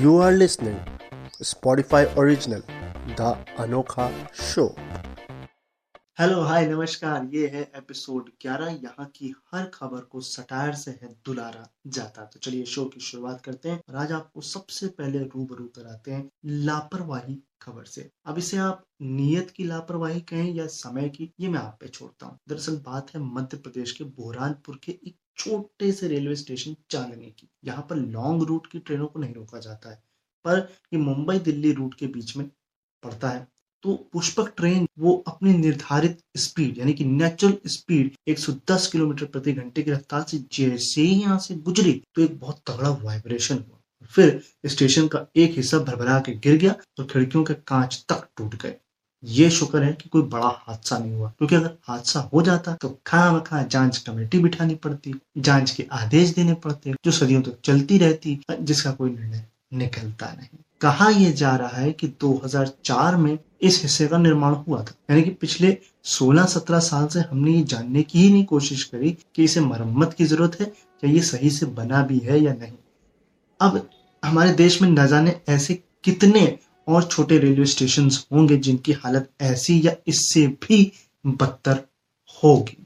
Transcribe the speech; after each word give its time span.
You 0.00 0.12
are 0.12 0.32
listening 0.32 0.76
Spotify 1.42 2.14
original, 2.16 2.62
The 3.16 3.36
Anokha 3.60 4.12
Show. 4.40 4.68
Hello 6.18 6.40
hi 6.42 6.66
नमस्कार, 6.66 7.24
ये 7.34 7.48
है 7.48 7.72
episode 7.76 8.30
11 8.42 8.68
यहाँ 8.84 9.06
की 9.16 9.34
हर 9.54 9.64
खबर 9.66 10.00
को 10.00 10.20
सटायर 10.20 10.74
से 10.74 10.90
है, 10.90 11.16
दुलारा 11.26 11.70
जाता। 11.86 12.24
तो 12.24 12.40
चलिए 12.40 12.64
शो 12.64 12.84
की 12.84 13.00
शुरुआत 13.00 13.40
करते 13.40 13.68
हैं। 13.68 13.82
और 13.88 13.96
आज 13.96 14.12
आपको 14.12 14.40
सबसे 14.40 14.86
पहले 14.86 15.18
रूबरू 15.18 15.64
कराते 15.64 16.10
हैं 16.10 16.30
लापरवाही 16.44 17.42
खबर 17.62 17.84
से। 17.84 18.10
अब 18.26 18.38
इसे 18.38 18.56
आप 18.56 18.84
नियत 19.02 19.50
की 19.50 19.64
लापरवाही 19.64 20.20
कहें 20.20 20.54
या 20.54 20.66
समय 20.66 21.08
की, 21.08 21.32
ये 21.40 21.48
मैं 21.48 21.60
आप 21.60 21.78
पे 21.80 21.88
छोड़ता 21.88 22.26
हूँ। 22.26 22.38
दरअसल 22.48 22.76
बात 22.76 23.14
है 23.14 23.20
मध्य 23.20 23.56
प्रदेश 23.56 23.92
के 23.92 24.04
बुरहानपुर 24.04 24.80
के 24.84 24.92
एक 24.92 25.19
छोटे 25.40 25.90
से 25.92 26.08
रेलवे 26.08 26.34
स्टेशन 26.36 26.74
चांदनी 26.90 27.26
की। 27.28 27.48
यहाँ 27.64 27.86
पर 27.90 27.96
लॉन्ग 27.96 28.42
रूट 28.42 28.66
की 28.66 28.78
ट्रेनों 28.80 29.06
को 29.06 29.20
नहीं 29.20 29.34
रोका 29.34 29.58
जाता 29.60 29.90
है, 29.90 30.02
पर 30.44 30.68
ये 30.92 30.98
मुंबई 31.00 31.38
दिल्ली 31.40 31.72
रूट 31.72 31.94
के 31.94 32.06
बीच 32.08 32.36
में 32.36 32.46
पड़ता 33.02 33.28
है। 33.28 33.46
तो 33.84 33.94
पुष्पक 34.12 34.52
ट्रेन 34.56 34.86
वो 34.98 35.12
अपनी 35.28 35.52
निर्धारित 35.52 36.18
स्पीड 36.38 36.78
यानी 36.78 36.92
कि 36.92 37.04
नेचुरल 37.04 37.56
स्पीड 37.66 38.16
110 38.28 38.86
किलोमीटर 38.86 39.26
प्रति 39.26 39.52
घंटे 39.52 39.82
की 39.82 39.90
रफ्तार 39.90 40.24
से 40.28 40.38
जैसे 40.52 41.00
ही 41.00 41.20
यहाँ 41.20 41.38
से 41.38 41.54
गुजरी 41.58 41.92
तो 42.14 42.22
एक 42.22 42.38
बहुत 42.40 42.60
तगड़ा 42.66 42.90
वाइब्रेशन 43.02 43.54
हुआ। 43.58 44.06
फिर 44.12 44.42
स्टेशन 44.66 45.08
का 45.08 45.26
एक 45.36 45.56
हिस्सा 45.56 45.78
भरभरा 45.78 46.18
के 46.20 46.32
गिर 46.38 46.56
गया 46.56 46.74
और 46.98 47.06
खिड़कियों 47.06 47.44
के 47.44 47.54
कांच 47.66 48.04
तक 48.08 48.28
टूट 48.36 48.54
गए। 48.62 48.76
ये 49.24 49.50
शुक्र 49.50 49.82
है 49.82 49.92
कि 49.92 50.08
कोई 50.08 50.22
बड़ा 50.22 50.48
हादसा 50.66 50.98
नहीं 50.98 51.12
हुआ। 51.12 51.28
क्योंकि 51.38 51.54
अगर 51.54 51.70
हादसा 51.84 52.20
हो 52.34 52.42
जाता 52.42 52.74
तो 52.74 52.88
खाम 53.06 53.40
खा 53.40 53.62
जाँच 53.62 53.98
कमेटी 53.98 54.38
बिठानी 54.38 54.74
पड़ती, 54.74 55.14
जाँच 55.38 55.70
के 55.70 55.86
आदेश 55.92 56.30
देने 56.30 56.54
पड़ते, 56.54 56.94
जो 57.04 57.10
सदियों 57.10 57.42
तक 57.42 57.50
तो 57.50 57.58
चलती 57.64 57.98
रहती, 57.98 58.38
जिसका 58.60 58.90
कोई 58.90 59.10
निर्णय 59.10 59.44
निकलता 59.74 60.26
नहीं। 60.26 60.58
कहा 60.80 61.08
यह 61.08 61.32
जा 61.32 61.56
रहा 61.56 61.76
है 61.76 61.92
कि 61.92 62.08
2004 62.08 63.16
में 63.16 63.38
इस 63.62 63.82
हिस्से 63.82 64.06
का 64.06 64.18
निर्माण 64.18 64.54
हुआ 64.54 64.82
था। 64.82 64.94
यानी 65.10 65.22
कि 65.22 65.30
पिछले 65.30 65.76
16-17 66.04 66.78
साल 66.78 67.06
से 67.06 67.20
हमने 67.20 67.52
ये 67.52 67.62
जानने 67.62 68.02
की 68.02 68.18
ही 68.18 68.30
नहीं 68.32 68.44
कोशिश 68.44 68.84
करी 68.84 69.16
कि 69.34 69.44
इसे 69.44 69.60
मरम्मत 69.60 70.12
की 70.12 70.24
ज़रूरत 70.24 70.60
है, 70.60 70.66
या 71.04 71.10
ये 71.10 71.20
सही 71.20 71.50
से 71.50 71.66
बना 71.66 72.02
भी 72.02 72.18
है 72.18 72.40
या 72.40 72.52
नहीं। 72.54 72.72
अब 73.60 73.90
हमारे 74.24 74.52
देश 74.52 74.82
में 74.82 74.88
न 74.88 75.06
जाने 75.06 75.40
ऐसे 75.48 75.74
कितने 76.04 76.58
और 76.90 77.04
छोटे 77.04 77.38
रेलवे 77.38 77.66
स्टेशन 77.66 78.10
होंगे 78.32 78.56
जिनकी 78.56 78.92
हालत 78.94 79.28
ऐसी 79.40 79.80
या 79.84 79.92
इससे 80.06 80.46
भी 80.62 80.80
बदतर 81.24 81.82
होगी। 82.38 82.76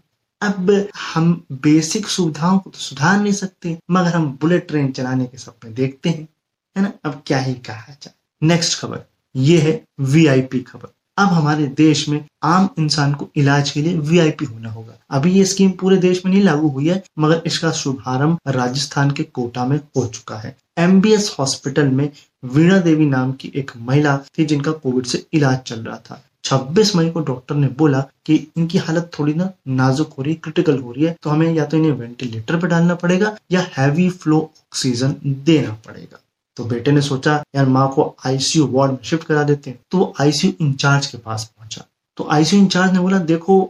अब 0.43 0.71
हम 0.97 1.47
बेसिक 1.53 2.07
सुविधाओं 2.07 2.59
को 2.59 2.71
तो 2.71 2.79
सुधार 2.79 3.21
नहीं 3.21 3.33
सकते, 3.33 3.77
मगर 3.91 4.15
हम 4.15 4.27
बुलेट 4.41 4.67
ट्रेन 4.69 4.91
चलाने 4.93 5.27
के 5.27 5.39
सपने 5.39 5.71
देखते 5.71 6.09
हैं, 6.09 6.29
है 6.77 6.83
ना? 6.83 6.93
अब 7.05 7.23
क्या 7.27 7.39
ही 7.39 7.55
कहा 7.55 7.93
जाए। 7.93 8.15
नेक्स्ट 8.43 8.79
खबर, 8.81 9.05
ये 9.35 9.59
है 9.59 9.83
वीआईपी 10.01 10.61
खबर। 10.61 10.89
अब 11.19 11.29
हमारे 11.29 11.67
देश 11.77 12.09
में 12.09 12.25
आम 12.43 12.69
इंसान 12.79 13.13
को 13.15 13.29
इलाज 13.37 13.71
के 13.71 13.83
लिए 13.83 13.95
वीआईपी 13.99 14.45
होना 14.45 14.71
होगा। 14.71 14.99
अभी 15.11 15.33
ये 15.33 15.45
स्कीम 15.45 15.71
पूरे 15.71 15.97
देश 15.97 16.25
में 16.25 16.33
नहीं 16.33 16.43
लागू 16.43 16.69
हुई 16.69 16.89
है, 16.89 17.03
मगर 17.19 17.43
इसका 17.47 17.71
शुभारंभ 17.73 18.39
राजस्थान 18.49 19.11
के 19.11 19.23
कोटा 19.23 19.65
में 19.67 19.77
हो 19.77 20.07
चुका 20.07 20.37
है। 20.37 20.57
एमबीएस 20.79 21.35
हॉस्पिटल 21.39 21.89
में 21.89 22.09
वीणा 22.45 22.79
देवी 22.81 23.07
नाम 23.07 23.33
की 23.33 23.53
एक 23.57 23.71
महिला 23.81 24.17
थी 24.39 24.45
जिनका 24.45 24.73
कोविड 24.73 25.07
से 25.07 25.25
इलाज 25.33 25.59
चल 25.59 25.81
रहा 25.81 25.97
था। 25.99 26.23
26 26.45 26.95
मई 26.97 27.11
को 27.11 27.21
डॉक्टर 27.21 27.55
ने 27.55 27.69
बोला 27.69 28.01
कि 28.27 28.35
इनकी 28.57 28.79
हालत 28.79 29.11
थोड़ी 29.19 29.35
ना 29.35 29.49
नाजुक 29.69 30.13
हो 30.19 30.23
रही 30.23 30.35
क्रिटिकल 30.35 30.79
हो 30.79 30.93
रही 30.93 31.05
है 31.05 31.15
तो 31.23 31.31
हमें 31.31 31.53
या 31.53 31.65
तो 31.65 31.77
इन्हें 31.77 31.93
वेंटिलेटर 31.93 32.57
पर 32.57 32.69
डालना 32.69 32.95
पड़ेगा 32.97 33.35
या 33.53 33.67
हैवी 33.77 34.09
फ्लो 34.11 34.39
ऑक्सीजन 34.39 35.15
देना 35.45 35.73
पड़ेगा। 35.87 36.21
तो 36.57 36.65
बेटे 36.65 36.93
ने 36.93 37.01
सोचा 37.03 37.43
यार 37.57 37.67
माँ 37.67 37.89
को 37.95 38.15
आईसीयू 38.27 38.67
वार्ड 38.67 38.93
में 38.93 38.99
शिफ्ट 39.05 39.25
करा 39.27 39.43
देते 39.43 39.71
हैं। 39.71 39.79
तो 39.91 39.99
वो 39.99 40.13
आईसीयू 40.21 40.53
इंचार्ज 40.61 41.07
के 41.07 41.19
पास 41.19 41.45
पहुँचा। 41.59 41.85
तो 42.19 42.29
आईसीयू 42.31 42.63
इंचार्ज 42.63 42.93
ने 42.93 42.99
बोला 42.99 43.19
देखो 43.31 43.63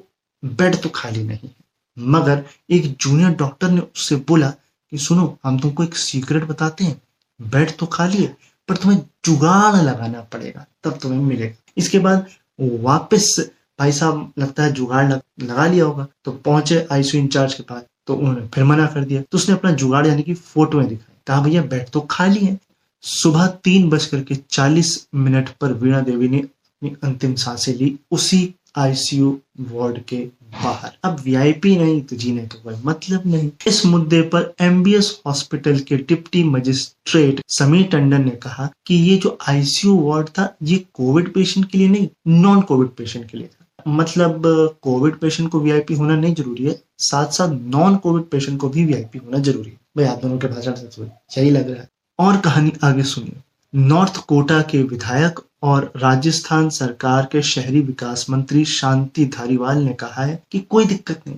बेड 0.43 0.77
तो 0.77 0.89
खाली 0.95 1.23
नहीं 1.25 1.49
है। 1.49 1.55
मगर 1.97 2.43
एक 2.71 2.95
जूनियर 2.95 3.31
डॉक्टर 3.35 3.71
ने 3.71 3.81
उससे 3.81 4.17
बोला 4.29 4.51
कि 4.51 4.99
सुनो 4.99 5.37
हम 5.45 5.59
तुमको 5.61 5.85
एक 5.85 5.97
सीक्रेट 5.97 6.45
बताते 6.45 6.85
हैं। 6.85 7.01
बेड 7.41 7.77
तो 7.79 7.87
खाली 7.87 8.23
है 8.23 8.37
पर 8.69 8.77
तुम्हें 8.77 9.01
जुगाड़ 9.25 9.77
लगाना 9.77 10.21
पड़ेगा 10.33 10.65
तब 10.85 10.99
तुम्हें 11.03 11.21
मिलेगा। 11.21 11.55
इसके 11.77 11.99
बाद 11.99 12.27
वापस 12.59 13.35
भाई 13.79 13.93
साहब 13.93 14.33
लगता 14.39 14.63
है 14.63 14.73
जुगाड़ 14.73 15.05
लग, 15.05 15.21
लिया 15.41 15.85
होगा 15.85 16.07
तो 16.25 16.33
पहुँचे 16.35 16.87
आईसीयू 16.93 17.23
इंचार्ज 17.23 17.55
के 17.55 17.63
पास। 17.63 17.83
तो 18.07 18.15
उन्होंने 18.15 18.47
फिर 18.55 18.65
मना 18.65 18.87
कर 18.87 19.05
दिया। 19.05 19.23
तो 19.23 19.39
उसने 19.39 19.55
अपना 19.55 19.71
जुगाड़ 19.73 20.07
यानी 20.07 20.23
कि 20.23 20.35
फोटोएँ 20.35 20.87
दिखाई। 20.87 21.17
कहा 21.27 21.41
भैया 21.41 21.63
बेड 21.65 21.89
तो 21.91 22.01
खाली 22.11 22.45
है 22.45 22.59
सुबह 23.05 23.47
तीन 23.65 23.89
बजकर 23.91 24.21
के 24.23 24.35
चालीस 24.51 24.97
मिनट 25.15 25.49
पर 25.61 25.73
वीणा 25.73 26.01
देवी 26.03 26.29
ने 26.29 26.39
अपनी 26.39 26.97
अंतिम 27.05 27.35
साँसें 27.35 27.73
ली 27.75 27.95
उसी 28.11 28.55
आईसीयू 28.79 29.31
वार्ड 29.63 29.99
के 30.03 30.17
बाहर। 30.55 30.93
अब 31.05 31.21
वीआईपी 31.25 31.77
नहीं 31.77 32.01
तो 32.01 32.17
जीने 32.17 32.47
का 32.47 32.59
कोई 32.65 32.75
मतलब 32.85 33.27
नहीं। 33.27 33.51
इस 33.67 33.85
मुद्दे 33.87 34.21
पर 34.33 34.53
एमबीएस 34.61 35.13
हॉस्पिटल 35.27 35.79
के 35.81 35.97
डिप्टी 35.99 36.43
मजिस्ट्रेट 36.45 37.41
समीर 37.49 37.87
टंडन 37.93 38.25
ने 38.25 38.31
कहा 38.43 38.69
कि 38.87 38.95
ये 38.95 39.17
जो 39.17 39.37
आईसीयू 39.49 39.97
वार्ड 40.01 40.29
था, 40.29 40.55
ये 40.63 40.85
कोविड 40.95 41.33
पेशेंट 41.35 41.71
के 41.71 41.79
लिए 41.79 41.89
नहीं 41.89 42.09
नॉन 42.43 42.61
कोविड 42.63 42.89
पेशेंट 42.89 43.31
के 43.31 43.39
लिए 43.39 43.47
था। 43.47 43.91
मतलब 43.91 44.43
कोविड 44.83 45.19
पेशेंट 45.19 45.51
को 45.51 45.61
वीआईपी 45.61 45.95
होना 45.95 46.17
नहीं 46.17 46.35
ज़रूरी 46.35 46.65
है 46.65 46.81
साथ 47.03 47.33
साथ 47.33 47.59
नॉन 47.71 47.97
कोविड 47.97 48.25
पेशेंट 48.25 48.61
को 48.61 48.69
भी 48.69 48.85
वीआईपी 48.85 49.19
होना 49.19 49.39
ज़रूरी 49.39 49.71
है। 49.71 49.79
भाई, 49.97 50.07
आप 50.07 50.23
दोनों 50.23 50.39
के 50.39 50.47
भाषण 50.49 50.75
से 50.75 50.87
तो 50.87 51.09
सही 51.35 51.51
लग 51.51 51.71
रहा 51.71 51.81
है। 51.81 51.89
और 52.19 52.41
कहानी 52.41 52.73
आगे 52.85 53.03
सुनिए। 53.03 53.37
नॉर्थ 53.75 54.17
कोटा 54.17 54.63
के 54.63 54.83
विधायक 54.83 55.41
और 55.63 55.93
राजस्थान 55.97 56.71
सरकार 56.71 57.29
के 57.33 57.43
शहरी 57.43 57.81
विकास 57.81 58.31
मंत्री 58.31 58.65
शांति 58.65 59.27
धारीवाल 59.27 59.79
ने 59.79 59.93
कहा 59.93 60.25
है 60.25 60.43
कि 60.53 60.59
कोई 60.59 60.85
दिक्कत 60.85 61.21
नहीं। 61.27 61.37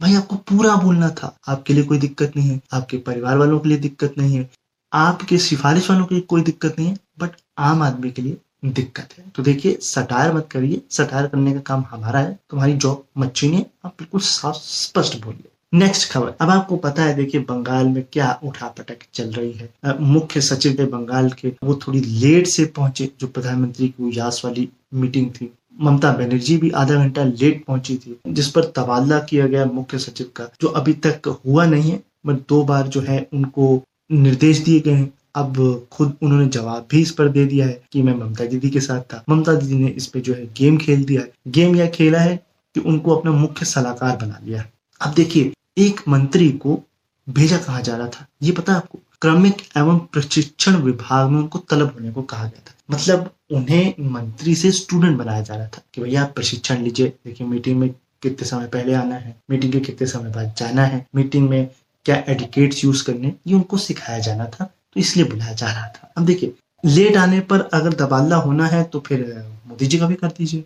भाई, 0.00 0.14
आपको 0.14 0.36
पूरा 0.36 0.76
बोलना 0.76 1.10
था। 1.10 1.36
आपके 1.48 1.74
लिए 1.74 1.84
कोई 1.84 1.98
दिक्कत 1.98 2.32
नहीं 2.36 2.50
है। 2.50 2.60
आपके 2.72 2.96
परिवार 2.96 3.38
वालों 3.38 3.60
के 3.60 3.68
लिए 3.68 3.78
दिक्कत 3.78 4.14
नहीं 4.18 4.36
है। 4.36 4.50
आपके 4.92 5.38
सिफारिश 5.38 5.90
वालों 5.90 6.06
के 6.06 6.14
लिए 6.14 6.22
कोई 6.22 6.42
दिक्कत 6.42 6.76
नहीं 6.78 6.88
है। 6.88 6.98
बट 7.18 7.30
आम 7.58 7.82
आदमी 7.82 8.10
के 8.10 8.22
लिए 8.22 8.36
दिक्कत 8.64 9.08
है। 9.18 9.24
तो 9.36 9.42
देखिए, 9.42 9.78
सटायर 9.80 10.32
मत 10.32 10.48
करिए। 10.50 10.82
सटायर 10.90 11.26
करने 11.26 11.52
का 11.52 11.60
काम 11.60 11.84
हमारा 11.90 12.20
है। 12.20 12.38
तुम्हारी 12.50 12.72
जॉब 12.72 13.04
मत 13.18 13.36
छीनिए 13.36 13.66
आप 13.84 13.92
बिल्कुल 13.98 14.20
साफ़ 14.20 14.56
स्पष्ट 14.56 15.20
बोलिए। 15.20 15.48
नेक्स्ट 15.72 16.10
खबर। 16.10 16.32
अब 16.40 16.50
आपको 16.50 16.76
पता 16.76 17.02
है, 17.02 17.14
देखिए, 17.14 17.40
बंगाल 17.40 17.88
में 17.88 18.02
क्या 18.12 18.32
उठा 18.44 18.66
पटक 18.68 18.98
चल 19.14 19.30
रही 19.30 19.52
है। 19.52 19.98
मुख्य 20.00 20.40
सचिव 20.40 20.76
थे 20.78 20.84
बंगाल 20.86 21.30
के। 21.30 21.52
वो 21.64 21.74
थोड़ी 21.86 22.00
लेट 22.00 22.46
से 22.46 22.64
पहुँचे, 22.76 23.08
जो 23.20 23.26
प्रधानमंत्री 23.26 23.88
की 23.88 24.04
उजास 24.04 24.40
वाली 24.44 24.68
मीटिंग 24.94 25.30
थी। 25.30 25.50
ममता 25.80 26.12
बनर्जी 26.12 26.56
भी 26.56 26.70
आधा 26.72 26.94
घंटा 26.94 27.24
लेट 27.24 27.64
पहुँची 27.64 27.96
थी, 27.96 28.16
जिस 28.28 28.50
पर 28.50 28.64
तबादला 28.76 29.18
किया 29.20 29.46
गया 29.46 29.64
मुख्य 29.64 29.98
सचिव 29.98 30.30
का, 30.36 30.48
जो 30.60 30.68
अभी 30.70 30.92
तक 31.06 31.28
हुआ 31.46 31.64
नहीं 31.64 31.90
है 31.90 32.00
बट 32.26 32.38
दो 32.48 32.62
बार 32.64 32.86
जो 32.86 33.00
है 33.00 33.26
उनको 33.32 33.82
निर्देश 34.12 34.58
दिए 34.58 34.80
गए 34.80 34.92
हैं। 34.92 35.12
अब 35.34 35.56
खुद 35.92 36.16
उन्होंने 36.22 36.46
जवाब 36.48 36.86
भी 36.90 37.00
इस 37.02 37.10
पर 37.10 37.28
दे 37.28 37.44
दिया 37.44 37.66
है 37.66 37.80
कि 37.92 38.02
मैं 38.02 38.14
ममता 38.14 38.44
दीदी 38.44 38.70
के 38.70 38.80
साथ 38.80 39.00
था। 39.02 39.22
ममता 39.28 39.54
दीदी 39.54 39.74
ने 39.74 39.88
इस 39.88 40.06
पे 40.06 40.20
जो 40.20 40.34
है 40.34 40.46
गेम 40.58 40.78
खेल 40.78 41.04
दिया 41.04 41.22
है। 41.22 41.32
गेम 41.48 41.76
यह 41.76 41.88
खेला 41.88 42.18
है 42.18 42.36
कि 42.74 42.80
उनको 42.80 43.14
अपना 43.16 43.32
मुख्य 43.32 43.66
सलाहकार 43.66 44.16
बना 44.16 44.40
लिया 44.44 44.60
है। 44.60 44.72
अब 45.00 45.14
देखिए 45.14 45.52
एक 45.76 46.00
मंत्री 46.08 46.50
को 46.52 46.82
भेजा 47.28 47.56
कहा 47.58 47.80
जा 47.80 47.96
रहा 47.96 48.08
था। 48.08 48.26
ये 48.42 48.52
पता 48.52 48.74
आपको? 48.74 48.98
क्रमिक 49.22 49.62
एवं 49.76 49.98
प्रशिक्षण 50.12 50.76
विभाग 50.76 51.28
में 51.30 51.38
उनको 51.38 51.58
तलब 51.70 51.92
होने 51.94 52.12
को 52.12 52.22
कहा 52.22 52.44
गया 52.44 52.62
था। 52.66 52.74
मतलब 52.90 53.30
उन्हें 53.50 53.94
मंत्री 54.12 54.54
से 54.54 54.70
स्टूडेंट 54.72 55.16
बनाया 55.18 55.42
जा 55.42 55.54
रहा 55.54 55.66
था 55.66 55.82
कि 55.94 56.00
भैया 56.02 56.22
आप 56.22 56.32
प्रशिक्षण 56.34 56.82
लीजिए। 56.82 57.08
देखिए 57.24 57.46
मीटिंग 57.46 57.78
में 57.80 57.88
कितने 58.22 58.48
समय 58.48 58.66
पहले 58.66 58.94
आना 58.94 59.14
है? 59.14 59.34
मीटिंग 59.50 59.72
के 59.72 59.80
कितने 59.80 60.06
समय 60.06 60.30
बाद 60.30 60.54
जाना 60.58 60.84
है? 60.84 61.04
मीटिंग 61.14 61.48
में 61.48 61.68
क्या 62.06 62.22
एडिकेट्स 62.28 62.84
यूज़ 62.84 63.04
करने? 63.04 63.32
ये 63.46 63.54
उनको 63.54 63.78
सिखाया 63.78 64.18
जाना 64.20 64.44
था 64.46 64.64
तो 64.64 65.00
इसलिए 65.00 65.26
बुलाया 65.26 65.52
जा 65.52 65.66
रहा 65.66 65.88
था। 65.88 66.12
अब 66.16 66.26
देखिए 66.26 66.54
लेट 66.84 67.16
आने 67.16 67.40
पर 67.42 67.60
अगर 67.74 67.92
तबादला 67.94 68.36
होना 68.36 68.66
है 68.66 68.82
तो 68.84 69.00
फिर 69.00 69.22
मोदी 69.66 69.86
जी 69.86 69.98
का 69.98 70.06
भी 70.06 70.14
कर 70.14 70.28
दीजिए। 70.28 70.64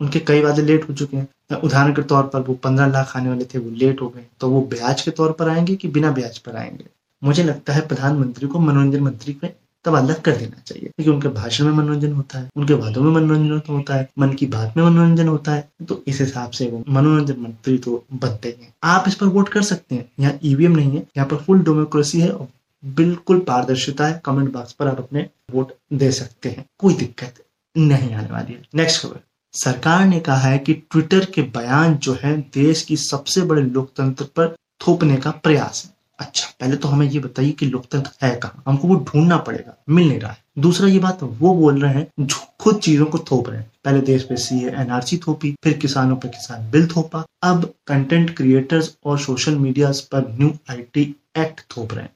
उनके 0.00 0.18
कई 0.18 0.42
वादे 0.42 0.62
लेट 0.62 0.88
हो 0.88 0.94
चुके 0.94 1.16
हैं। 1.16 1.28
उदाहरण 1.56 1.92
के 1.92 2.02
तौर 2.02 2.22
पर 2.22 2.40
वो 2.40 2.54
पंद्रह 2.54 2.86
लाख 2.86 3.16
आने 3.16 3.28
वाले 3.28 3.44
थे, 3.44 3.58
वो 3.58 3.70
लेट 3.70 4.00
हो 4.00 4.08
गए। 4.08 4.26
तो 4.40 4.50
वो 4.50 4.60
ब्याज 4.60 5.02
के 5.02 5.10
तौर 5.10 5.32
पर 5.32 5.48
आएँगे 5.48 5.76
कि 5.76 5.88
बिना 5.88 6.10
ब्याज 6.10 6.38
पर 6.38 6.56
आएँगे? 6.56 6.84
मुझे 7.24 7.42
लगता 7.42 7.72
है 7.72 7.88
प्रधानमंत्री 7.88 8.48
को 8.48 8.58
मनोरंजन 8.58 9.00
मंत्री 9.00 9.36
में 9.44 9.54
तबादला 9.84 10.14
कर 10.14 10.36
देना 10.36 10.62
चाहिए। 10.66 10.84
क्योंकि 10.84 11.10
उनके 11.10 11.28
भाषण 11.28 11.64
में 11.64 11.72
मनोरंजन 11.72 12.12
होता 12.12 12.38
है, 12.38 12.50
उनके 12.56 12.74
वादों 12.74 13.02
में 13.02 13.20
मनोरंजन 13.20 13.74
होता 13.74 13.94
है, 13.94 14.10
मन 14.18 14.32
की 14.32 14.46
बात 14.46 14.76
में 14.76 14.84
मनोरंजन 14.84 15.28
होता 15.28 15.52
है। 15.52 15.68
तो 15.88 16.04
इस 16.06 16.20
हिसाब 16.20 16.50
से 16.50 16.66
वो 16.66 16.84
मनोरंजन 16.88 17.36
मंत्री 17.38 17.78
तो 17.78 18.04
बनते 18.12 18.56
हैं। 18.60 18.74
आप 18.84 19.04
इस 19.08 19.14
पर 19.14 19.26
वोट 19.26 19.48
कर 19.48 19.62
सकते 19.62 19.94
हैं। 19.94 20.10
यहाँ 20.20 20.38
ईवीएम 20.44 20.72
नहीं 20.72 20.90
है, 20.90 21.06
यहाँ 21.16 21.28
पर 21.28 21.36
फुल 21.36 21.58
डेमोक्रेसी 21.58 22.20
है 22.20 22.30
और 22.30 22.48
बिल्कुल 22.84 23.38
पारदर्शिता 23.38 24.06
है। 24.06 24.22
कमेंट 24.24 24.52
बॉक्स 24.52 24.72
पर 24.72 24.88
आप 24.88 24.98
अपने 24.98 25.26
वोट 25.50 25.72
दे 25.92 26.12
सकते 26.12 26.48
हैं। 26.48 26.66
कोई 26.78 26.94
दिक्कत 26.94 27.34
नहीं 27.76 28.14
आने 28.14 28.28
वाली 28.30 28.52
है। 28.52 28.62
नेक्स्ट 28.74 29.02
खबर। 29.02 29.20
सरकार 29.54 30.04
ने 30.04 30.20
कहा 30.20 30.48
है 30.48 30.58
कि 30.58 30.74
ट्विटर 30.74 31.24
के 31.24 31.42
बयान 31.42 31.94
जो 31.94 32.18
है, 32.22 32.36
देश 32.40 32.82
की 32.82 32.96
सबसे 32.96 33.42
बड़े 33.42 33.62
लोकतंत्र 33.62 34.24
पर 34.24 34.54
थोपने 34.80 35.16
का 35.16 35.30
प्रयास 35.30 35.84
है। 35.84 35.90
अच्छा 36.18 36.48
पहले 36.60 36.76
तो 36.76 36.88
हमें 36.88 37.06
ये 37.06 37.18
बताइए 37.18 37.50
कि 37.50 37.66
लोकतंत्र 37.66 38.10
है 38.22 38.36
कहाँ? 38.36 38.62
हमको 38.66 38.88
वो 38.88 38.94
ढूंढना 38.94 39.36
पड़ेगा, 39.36 39.76
मिल 39.88 40.08
नहीं 40.08 40.18
रहा 40.20 40.30
है। 40.30 40.38
दूसरा 40.58 40.88
ये 40.88 40.98
बात, 40.98 41.22
वो 41.22 41.54
बोल 41.54 41.80
रहे 41.82 41.94
हैं, 41.94 42.06
जो 42.20 42.36
खुद 42.60 42.78
चीज़ों 42.78 43.06
को 43.06 43.18
थोप 43.18 43.48
रहे 43.48 43.58
हैं। 43.58 43.70
पहले 43.84 44.00
देश 44.00 44.22
पे 44.22 44.36
सी 44.36 44.64
एनआरसी 44.64 45.18
थोपी, 45.18 45.54
फिर 45.64 45.72
किसानों 45.72 46.16
पे 46.16 46.28
किसान 46.28 46.70
बिल 46.70 46.86
थोपा, 46.86 47.24
अब 47.42 47.74
कंटेंट 47.86 48.36
क्रिएटर्स 48.36 48.96
और 49.04 49.18
सोशल 49.18 49.56
मीडिया 49.56 49.90
पर 50.12 50.36
न्यू 50.38 50.52
आईटी 50.70 51.14
एक्ट 51.38 51.60
थोप 51.76 51.94
रहे 51.94 52.02
हैं। 52.02 52.12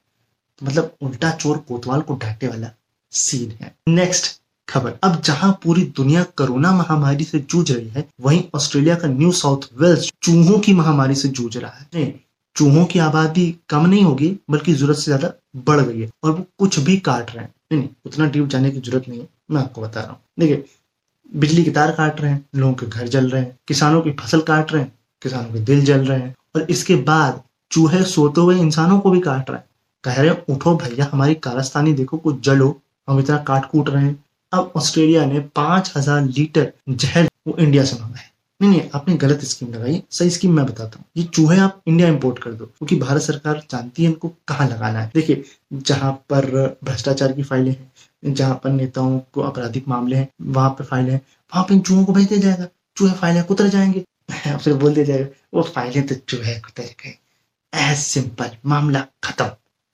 तो 0.59 0.65
मतलब 0.65 0.95
उल्टा 1.01 1.31
चोर 1.31 1.57
कोतवाल 1.57 2.01
को 2.01 2.15
डांटे 2.15 2.47
वाला 2.47 2.71
सीन 3.11 3.51
है। 3.61 3.75
नेक्स्ट 3.87 4.41
खबर। 4.67 4.93
अब 5.03 5.21
जहाँ 5.21 5.51
पूरी 5.63 5.83
दुनिया 5.97 6.23
कोरोना 6.37 6.71
महामारी 6.71 7.23
से 7.23 7.39
जूझ 7.41 7.71
रही 7.71 7.87
है, 7.87 8.07
वहीं 8.21 8.43
ऑस्ट्रेलिया 8.55 8.95
का 8.95 9.07
न्यू 9.07 9.31
साउथ 9.33 9.67
वेल्स 9.79 10.11
चूहों 10.21 10.59
की 10.59 10.73
महामारी 10.73 11.15
से 11.15 11.29
जूझ 11.29 11.55
रहा 11.57 11.85
है। 11.95 12.13
चूहों 12.55 12.85
की 12.85 12.99
आबादी 12.99 13.55
कम 13.69 13.85
नहीं 13.85 14.03
होगी, 14.03 14.27
बल्कि 14.49 14.73
ज़रूरत 14.73 14.97
से 14.97 15.03
ज़्यादा 15.03 15.31
बढ़ 15.65 15.79
गई 15.81 16.01
है, 16.01 16.09
और 16.23 16.31
वो 16.31 16.45
कुछ 16.59 16.79
भी 16.79 16.97
काट 16.97 17.31
रहे 17.31 17.43
हैं। 17.43 17.53
नहीं 17.71 17.79
नहीं, 17.79 17.89
उतना 18.05 18.25
डीप 18.25 18.47
जाने 18.47 18.71
की 18.71 18.79
ज़रूरत 18.79 19.09
नहीं 19.09 19.19
है, 19.19 19.27
मैं 19.51 19.61
आपको 19.61 19.81
बता 19.81 20.01
रहा 20.01 20.11
हूँ। 20.11 20.19
देखिए, 20.39 20.63
बिजली 21.35 21.63
के 21.63 21.71
तार 21.71 21.91
काट 21.91 22.21
रहे 22.21 22.31
हैं, 22.31 22.45
लोगों 22.55 22.73
के 22.73 22.85
घर 22.85 23.07
जल 23.07 23.29
रहे 23.29 23.41
हैं, 23.41 23.57
किसानों 23.67 24.01
की 24.01 24.11
फ़सल 24.11 24.41
काट 24.41 24.71
रहे 24.73 24.81
हैं, 24.81 24.91
किसानों 25.21 25.53
के 25.53 25.59
दिल 25.59 25.83
जल 25.85 26.05
रहे 26.05 26.19
हैं, 26.19 26.35
और 26.55 26.67
इसके 26.69 26.95
बाद 26.95 27.41
चूहे 27.71 28.03
सोते 28.03 28.41
हुए 28.41 28.57
इंसानों 28.59 28.99
को 28.99 29.09
भी 29.09 29.19
काट 29.19 29.49
रहे 29.49 29.59
हैं। 29.59 29.65
कह 30.03 30.21
रहे 30.21 30.29
हैं, 30.29 30.43
उठो 30.49 30.75
भैया, 30.75 31.09
हमारी 31.11 31.35
कारस्तानी 31.35 31.93
देखो, 31.93 32.17
कुछ 32.17 32.39
जलो, 32.39 32.75
हम 33.07 33.19
इतना 33.19 33.37
काट 33.37 33.65
कूट 33.65 33.89
रहे 33.89 34.03
हैं। 34.03 34.24
अब 34.53 34.71
ऑस्ट्रेलिया 34.75 35.25
ने 35.25 35.39
पाँच 35.39 35.93
हज़ार 35.97 36.21
लीटर 36.23 36.71
जहर 36.89 37.29
वो 37.47 37.57
इंडिया 37.59 37.83
से 37.83 37.95
मंगाए 37.95 38.29
नहीं 38.61 38.69
नहीं, 38.71 38.89
आपने 38.93 39.15
गलत 39.17 39.43
स्कीम 39.43 39.73
लगाई। 39.73 40.03
सही 40.11 40.29
स्कीम 40.29 40.53
मैं 40.53 40.65
बताता 40.65 40.99
हूँ। 40.99 41.05
ये 41.17 41.23
चूहे 41.23 41.59
आप 41.59 41.81
इंडिया 41.87 42.07
इंपोर्ट 42.07 42.39
कर 42.39 42.51
दो, 42.51 42.65
क्योंकि 42.65 42.95
भारत 42.95 43.21
सरकार 43.21 43.63
जानती 43.71 44.03
है 44.03 44.09
इनको 44.09 44.29
कहाँ 44.47 44.69
लगाना 44.69 44.99
है। 44.99 45.11
देखिए, 45.15 45.43
जहाँ 45.73 46.13
पर 46.29 46.77
भ्रष्टाचार 46.83 47.31
की 47.31 47.43
फाइलें 47.43 47.71
हैं, 47.71 47.91
जहाँ 48.33 48.55
पर 48.63 48.69
नेताओं 48.69 49.19
को 49.19 49.41
आपराधिक 49.41 49.87
मामले 49.87 50.15
हैं, 50.15 50.29
वहाँ 50.41 50.69
पर 50.69 50.83
फाइलें 50.83 51.11
हैं, 51.11 51.21
वहाँ 51.51 51.63
पर 51.63 51.73
इन 51.73 51.79
चूहों 51.79 52.05
को 52.05 52.13
भेज 52.13 52.29
दिया 52.29 52.39
जाएगा। 52.39 52.67
चूहे 52.97 53.13
फाइलें 53.13 53.43
कुतर 53.43 53.67
जाएँगे। 53.67 54.03
फिर 54.57 54.73
बोल 54.73 54.93
दिया 54.93 55.05
जाएगा, 55.05 55.27
वो 55.53 55.63
फाइलें 55.63 56.07
तो 56.07 56.15
चूहे 56.15 56.59
कुतर 56.59 56.83
गए। 56.83 57.17
एज 57.73 57.97
सिंपल 57.97 58.51
मामला 58.65 59.07
खत्म। 59.23 59.45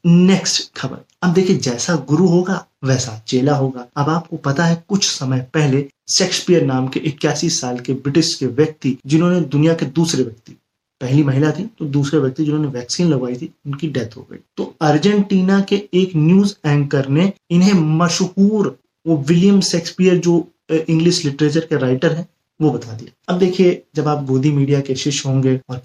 नेक्स्ट 0.06 0.77
खबर 0.77 0.98
अब 1.24 1.33
देखिए 1.33 1.57
जैसा 1.57 1.95
गुरु 2.09 2.27
होगा 2.27 2.65
वैसा 2.86 3.21
चेला 3.27 3.56
होगा 3.56 3.88
अब 3.98 4.09
आपको 4.09 4.38
पता 4.38 4.65
है 4.65 4.83
कुछ 4.89 5.07
समय 5.09 5.39
पहले 5.53 5.86
शेक्सपियर 6.09 6.65
नाम 6.65 6.88
के 6.88 7.00
इक्यासी 7.00 7.50
साल 7.50 7.80
के 7.80 7.94
ब्रिटिश 7.94 8.33
के 8.33 8.45
व्यक्ति 8.45 8.98
जिन्होंने 9.06 9.42
दुनिया 9.42 9.74
के 9.74 9.86
दूसरे 9.92 10.24
व्यक्ति 10.24 10.57
पहली 11.01 11.24
महिला 11.24 11.51
थी 11.51 11.63
तो 11.80 11.86
दूसरे 11.86 12.19
व्यक्ति 12.19 12.44
जिन्होंने 12.44 12.68
वैक्सीन 12.68 13.07
लगवाई 13.07 13.36
थी 13.36 13.51
उनकी 13.68 13.88
डेथ 13.88 14.18
हो 14.18 14.27
गई 14.31 14.38
तो 14.57 14.74
अर्जेंटीना 14.81 15.59
के 15.62 15.81
एक 15.94 16.12
न्यूज़ 16.15 16.56
एंकर 16.68 17.07
ने 17.09 17.31
इन्हें 17.51 17.74
मशहूर 17.74 18.77
वो 19.06 19.18
विलियम 19.27 19.62
शेक्सपियर 19.62 20.18
जो 20.18 20.36
इंग्लिश 20.71 21.25
लिटरेचर 21.25 21.59
के 21.59 21.77
राइटर 21.77 22.12
हैं 22.12 22.27
वो 22.59 22.71
बता 22.71 22.94
दिया 22.94 23.33
अब 23.33 23.39
देखिए 23.39 23.81
जब 23.95 24.07
आप 24.07 24.24
गोदी 24.25 24.51
मीडिया 24.51 24.81
के 24.81 24.95
शिष्य 24.95 25.30
होंगे 25.30 25.59
और 25.69 25.81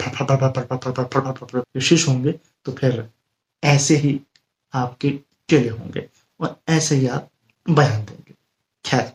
शिष्य 1.81 2.11
होंगे 2.11 2.33
तो 2.65 2.73
फिर 2.73 3.05
ऐसे 3.67 3.97
ही 3.97 4.21
आपके 4.75 5.19
चले 5.49 5.69
होंगे 5.69 6.09
और 6.41 6.57
ऐसे 6.69 6.97
ही 6.97 7.07
आप 7.07 7.31
बयान 7.69 8.05
देंगे। 8.05 8.35
खैर 8.85 9.13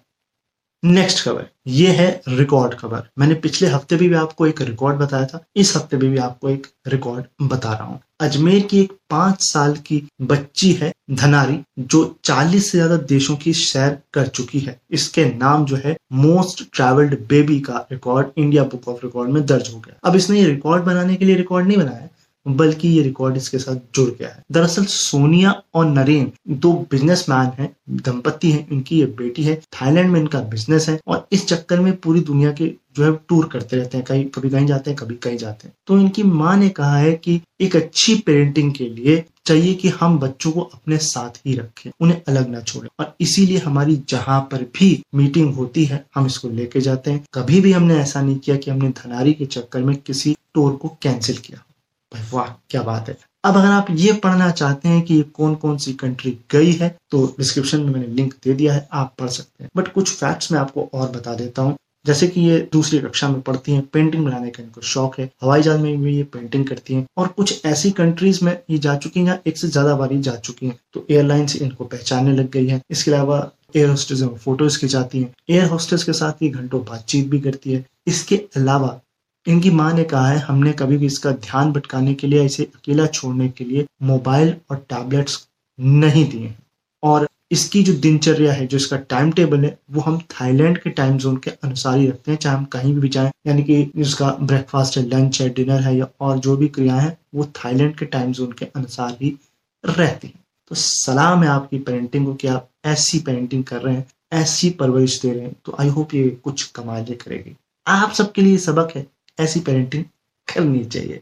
नेक्स्ट 0.83 1.23
खबर 1.23 1.45
ये 1.67 1.87
है 1.87 2.21
रिकॉर्ड 2.27 2.73
खबर 2.73 3.03
मैंने 3.19 3.33
पिछले 3.33 3.67
हफ़्ते 3.67 3.95
भी, 3.95 4.07
भी 4.09 4.15
आपको 4.15 4.47
एक 4.47 4.61
रिकॉर्ड 4.61 4.97
बताया 4.97 5.25
था 5.25 5.43
इस 5.55 5.75
हफ़्ते 5.75 5.97
भी, 5.97 6.09
भी 6.09 6.17
आपको 6.17 6.49
एक 6.49 6.67
रिकॉर्ड 6.87 7.25
बता 7.41 7.73
रहा 7.73 7.83
हूँ। 7.83 7.99
अजमेर 8.19 8.61
की 8.61 8.79
एक 8.79 8.91
पाँच 9.09 9.41
साल 9.41 9.75
की 9.77 10.01
बच्ची 10.21 10.71
है 10.73 10.91
धनारी 11.11 11.59
जो 11.79 12.03
40 12.23 12.71
से 12.71 12.77
ज़्यादा 12.77 12.97
देशों 12.97 13.35
की 13.35 13.53
सैर 13.53 13.97
कर 14.13 14.27
चुकी 14.27 14.59
है। 14.59 14.79
इसके 14.91 15.25
नाम 15.25 15.65
जो 15.65 15.75
है 15.75 15.95
मोस्ट 16.13 16.63
ट्रेवल्ड 16.73 17.17
बेबी 17.27 17.59
का 17.59 17.87
record 17.91 18.27
India 18.37 18.63
book 18.63 18.87
of 18.87 19.05
record 19.05 19.29
में 19.29 19.45
दर्ज 19.45 19.73
हो 19.73 19.79
गया। 19.79 20.09
अब 20.09 20.15
इसने 20.15 20.39
ये 20.39 20.45
रिकॉर्ड 20.45 20.83
बनाने 20.83 21.15
के 21.15 21.25
लिए 21.25 21.35
रिकॉर्ड 21.35 21.67
नहीं 21.67 21.77
बनाया। 21.77 22.09
बल्कि 22.45 22.87
ये 22.87 23.01
रिकॉर्ड 23.01 23.37
इसके 23.37 23.57
साथ 23.57 23.75
जुड़ 23.95 24.09
गया 24.09 24.29
है। 24.29 24.43
दरअसल 24.51 24.85
सोनिया 24.85 25.61
और 25.73 25.85
नरेन 25.85 26.31
दो 26.49 26.73
बिजनेसमैन 26.91 27.51
हैं 27.59 27.75
दंपति 27.89 28.51
हैं 28.51 28.67
इनकी 28.71 28.99
ये 28.99 29.05
बेटी 29.17 29.43
है, 29.43 29.55
थाईलैंड 29.73 30.09
में 30.11 30.19
इनका 30.19 30.39
बिज़नेस 30.41 30.89
है 30.89 30.99
और 31.07 31.27
इस 31.31 31.47
चक्कर 31.47 31.79
में 31.79 31.95
पूरी 31.95 32.21
दुनिया 32.21 32.51
के 32.51 32.73
जो 32.95 33.03
है 33.03 33.11
टूर 33.29 33.45
करते 33.47 33.77
रहते 33.77 33.97
हैं, 33.97 34.05
कहीं 34.05 34.25
कभी 34.25 34.49
कहीं 34.49 34.65
जाते 34.67 34.91
हैं, 34.91 34.97
कभी 34.99 35.15
कहीं 35.15 35.37
जाते 35.37 35.67
हैं। 35.67 35.73
तो 35.87 35.97
इनकी 35.99 36.23
माँ 36.23 36.55
ने 36.57 36.69
कहा 36.69 36.97
है 36.97 37.13
कि 37.13 37.39
एक 37.61 37.75
अच्छी 37.75 38.15
पेरेंटिंग 38.15 38.73
के 38.73 38.89
लिए 38.89 39.23
चाहिए 39.45 39.73
कि 39.73 39.89
हम 39.89 40.17
बच्चों 40.19 40.51
को 40.51 40.61
अपने 40.61 40.97
साथ 40.97 41.39
ही 41.45 41.53
रखें, 41.55 41.91
उन्हें 42.01 42.21
अलग 42.27 42.49
ना 42.49 42.61
छोड़े। 42.61 42.89
और 42.99 43.15
इसीलिए 43.21 43.57
हमारी 43.57 43.95
जहाँ 44.09 44.39
पर 44.41 44.63
भी 44.77 45.03
मीटिंग 45.15 45.53
होती 45.53 45.85
है, 45.85 46.05
हम 46.15 46.25
इसको 46.25 46.49
लेके 46.49 46.81
जाते 46.81 47.11
हैं। 47.11 47.25
कभी 47.33 47.61
भी 47.61 47.71
हमने 47.71 47.97
ऐसा 47.97 48.21
नहीं 48.21 48.37
किया 48.37 48.55
कि 48.55 48.71
हमने 48.71 48.89
धनारी 48.89 49.33
के 49.33 49.45
चक्कर 49.45 49.83
में 49.83 49.95
किसी 49.95 50.35
टूर 50.53 50.75
को 50.75 50.97
कैंसिल 51.01 51.37
किया 51.37 51.63
वाह, 52.11 52.47
क्या 52.69 52.81
बात 52.83 53.09
है। 53.09 53.17
अब 53.43 53.57
अगर 53.57 53.67
आप 53.67 53.87
ये 53.91 54.13
पढ़ना 54.23 54.49
चाहते 54.51 54.89
हैं 54.89 55.01
कि 55.01 55.21
कौन 55.35 55.55
कौन 55.55 55.77
सी 55.77 55.93
कंट्री 55.95 56.37
गई 56.51 56.71
है 56.71 56.89
तो 57.11 57.25
डिस्क्रिप्शन 57.37 57.81
में 57.81 57.93
मैंने 57.93 58.07
लिंक 58.07 58.33
दे 58.43 58.53
दिया 58.53 58.73
है, 58.73 58.87
आप 58.93 59.13
पढ़ 59.19 59.29
सकते 59.29 59.63
हैं। 59.63 59.69
बट 59.77 59.87
कुछ 59.93 60.11
फैक्ट्स 60.11 60.51
मैं 60.51 60.59
आपको 60.59 60.89
और 60.93 61.09
बता 61.11 61.33
देता 61.35 61.61
हूँ। 61.61 61.75
जैसे 62.05 62.27
कि 62.27 62.41
ये 62.41 62.59
दूसरी 62.73 62.99
कक्षा 62.99 63.27
में 63.29 63.39
पढ़ती 63.41 63.71
हैं 63.71 63.81
पेंटिंग 63.93 64.25
बनाने 64.25 64.49
का 64.49 64.63
इनको 64.63 64.81
शौक 64.83 65.17
है। 65.19 65.29
हवाई 65.41 65.61
जहाज़ 65.61 65.81
में 65.81 66.01
भी 66.01 66.15
ये 66.15 66.23
पेंटिंग 66.33 66.65
करती 66.67 66.93
हैं। 66.93 67.05
और 67.17 67.27
कुछ 67.27 67.65
ऐसी 67.65 67.91
कंट्रीज़ 67.91 68.43
में 68.45 68.51
ये 68.69 68.77
जा 68.77 68.95
चुकी 68.95 69.25
हैं 69.25 69.39
एक 69.47 69.57
से 69.57 69.67
ज़्यादा 69.67 69.95
बार 69.95 70.13
जा 70.13 70.35
चुकी 70.37 70.65
हैं 70.65 70.77
तो 70.93 71.05
एयरलाइंस 71.09 71.55
इनको 71.55 71.85
पहचानने 71.85 72.31
लग 72.33 72.49
गई 72.51 72.67
है। 72.67 72.81
इसके 72.91 73.11
अलावा 73.11 73.49
एयर 73.75 73.89
होस्टेज 73.89 74.23
में 74.23 74.35
फ़ोटोज़ 74.37 74.79
खिंचाती 74.79 75.21
हैं। 75.21 75.33
एयर 75.49 75.65
होस्टेज 75.65 76.03
के 76.03 76.13
साथ 76.13 76.43
ये 76.43 76.49
घंटों 76.49 76.83
बातचीत 76.85 77.27
भी 77.29 77.39
करती 77.39 77.73
है। 77.73 77.85
इसके 78.07 78.35
अलावा 78.55 78.99
इनकी 79.47 79.69
माँ 79.69 79.93
ने 79.93 80.03
कहा 80.03 80.27
है, 80.27 80.37
हमने 80.37 80.73
कभी 80.73 80.97
भी 80.97 81.05
इसका 81.05 81.31
ध्यान 81.31 81.71
भटकाने 81.71 82.13
के 82.13 82.27
लिए, 82.27 82.45
इसे 82.45 82.63
अकेला 82.63 83.05
छोड़ने 83.05 83.49
के 83.49 83.63
लिए 83.63 83.85
मोबाइल 84.03 84.55
और 84.71 84.77
टैबलेट्स 84.77 85.47
नहीं 85.79 86.29
दिए। 86.29 86.55
और 87.03 87.29
इसकी 87.51 87.83
जो 87.83 87.93
दिनचर्या 87.93 88.53
है, 88.53 88.67
जो 88.67 88.77
इसका 88.77 88.97
टाइम 88.97 89.31
टेबल 89.31 89.65
है, 89.65 89.79
वो 89.91 90.01
हम 90.01 90.19
थाईलैंड 90.19 90.77
के 90.77 90.89
टाइम 90.89 91.17
जोन 91.17 91.37
के 91.37 91.51
अनुसार 91.51 91.97
ही 91.97 92.07
रखते 92.07 92.31
हैं, 92.31 92.37
चाहे 92.37 92.57
हम 92.57 92.65
कहीं 92.65 92.95
भी 92.95 93.09
जाएँ, 93.09 93.31
यानी 93.47 93.63
कि 93.63 93.91
इसका 93.95 94.37
ब्रेकफास्ट 94.41 94.97
है 94.97 95.09
लंच 95.09 95.41
है 95.41 95.49
डिनर 95.49 95.81
है, 95.81 95.97
या 95.97 96.07
और 96.21 96.37
जो 96.37 96.57
भी 96.57 96.67
क्रियाएँ 96.67 97.01
हैं, 97.01 97.17
वो 97.35 97.45
थाईलैंड 97.45 97.95
के 97.95 98.05
टाइम 98.05 98.31
जोन 98.31 98.51
के 98.51 98.65
अनुसार 98.65 99.17
ही 99.21 99.37
रहती 99.85 100.27
हैं। 100.27 100.39
तो 100.69 100.75
सलाम 100.75 101.43
है 101.43 101.49
आपकी 101.49 101.77
पेरेंटिंग 101.77 102.25
को 102.25 102.33
कि 102.33 102.47
आप 102.47 102.69
ऐसी 102.85 103.19
पेरेंटिंग 103.19 103.63
कर 103.63 103.81
रहे 103.81 103.95
हैं, 103.95 104.07
ऐसी 104.33 104.69
परवरिश 104.69 105.21
दे 105.21 105.33
रहे 105.33 105.43
हैं। 105.43 105.55
तो 105.65 105.75
आई 105.79 105.87
होप 105.87 106.13
ये 106.13 106.39
कुछ 106.43 106.63
कमाल 106.63 107.03
करेगी। 107.03 107.55
आप 107.87 108.11
सबके 108.11 108.41
लिए 108.41 108.57
सबक 108.57 108.93
है। 108.95 109.07
ऐसी 109.39 109.59
पेरेंटिंग 109.59 110.05
करनी 110.53 110.85
चाहिए। 110.85 111.21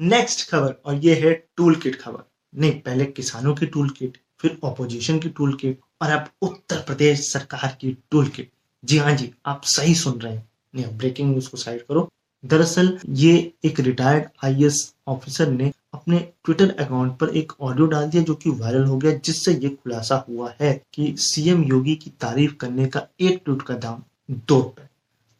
नेक्स्ट 0.00 0.50
खबर, 0.50 0.72
और 0.84 0.94
ये 0.94 1.14
है 1.14 1.46
टूल 1.56 1.74
किट 1.74 2.00
खबर। 2.00 2.22
नहीं, 2.60 2.80
पहले 2.80 3.04
किसानों 3.04 3.54
की 3.54 3.66
टूल 3.66 3.90
किट 3.90 4.18
फिर 4.40 4.58
ऑपोजिशन 4.64 5.18
की 5.18 5.28
टूल 5.28 5.54
किट 5.54 5.80
और 6.02 6.10
अब 6.10 6.28
उत्तर 6.42 6.78
प्रदेश 6.78 7.32
सरकार 7.32 7.78
की 7.80 7.98
टूल 8.10 8.28
किट 8.28 8.50
जी 8.84 8.98
हाँ 8.98 9.12
जी, 9.12 9.34
आप 9.46 9.62
सही 9.64 9.94
सुन 9.94 10.20
रहे 10.20 10.34
हैं। 10.34 10.48
नहीं 10.74 10.86
ब्रेकिंग 10.86 11.30
न्यूज़ 11.30 11.50
को 11.50 11.56
साइड 11.56 11.82
करो। 11.82 12.12
दरअसल, 12.44 12.98
ये 13.08 13.52
एक 13.64 13.80
रिटायर्ड 13.80 14.24
आई 14.44 14.68
ऑफिसर 15.08 15.48
ने 15.48 15.72
अपने 15.94 16.32
ट्विटर 16.44 16.70
अकाउंट 16.70 17.18
पर 17.18 17.28
एक 17.28 17.52
ऑडियो 17.60 17.86
डाल 17.86 18.10
दिया 18.10 18.22
जो 18.22 18.34
कि 18.34 18.50
वायरल 18.50 18.84
हो 18.84 18.98
गया, 18.98 19.12
जिससे 19.12 19.54
ये 19.54 19.68
खुलासा 19.68 20.26
हुआ 20.28 20.54
है 20.60 20.82
कि 20.94 21.14
सीएम 21.18 21.64
योगी 21.64 21.94
की 21.94 22.10
तारीफ़ 22.10 22.54
करने 22.54 22.86
का 22.86 23.06
एक 23.20 23.42
ट्वीट 23.44 23.62
का 23.62 23.74
दाम 23.74 24.02
दो 24.30 24.60
रुपए। 24.60 24.82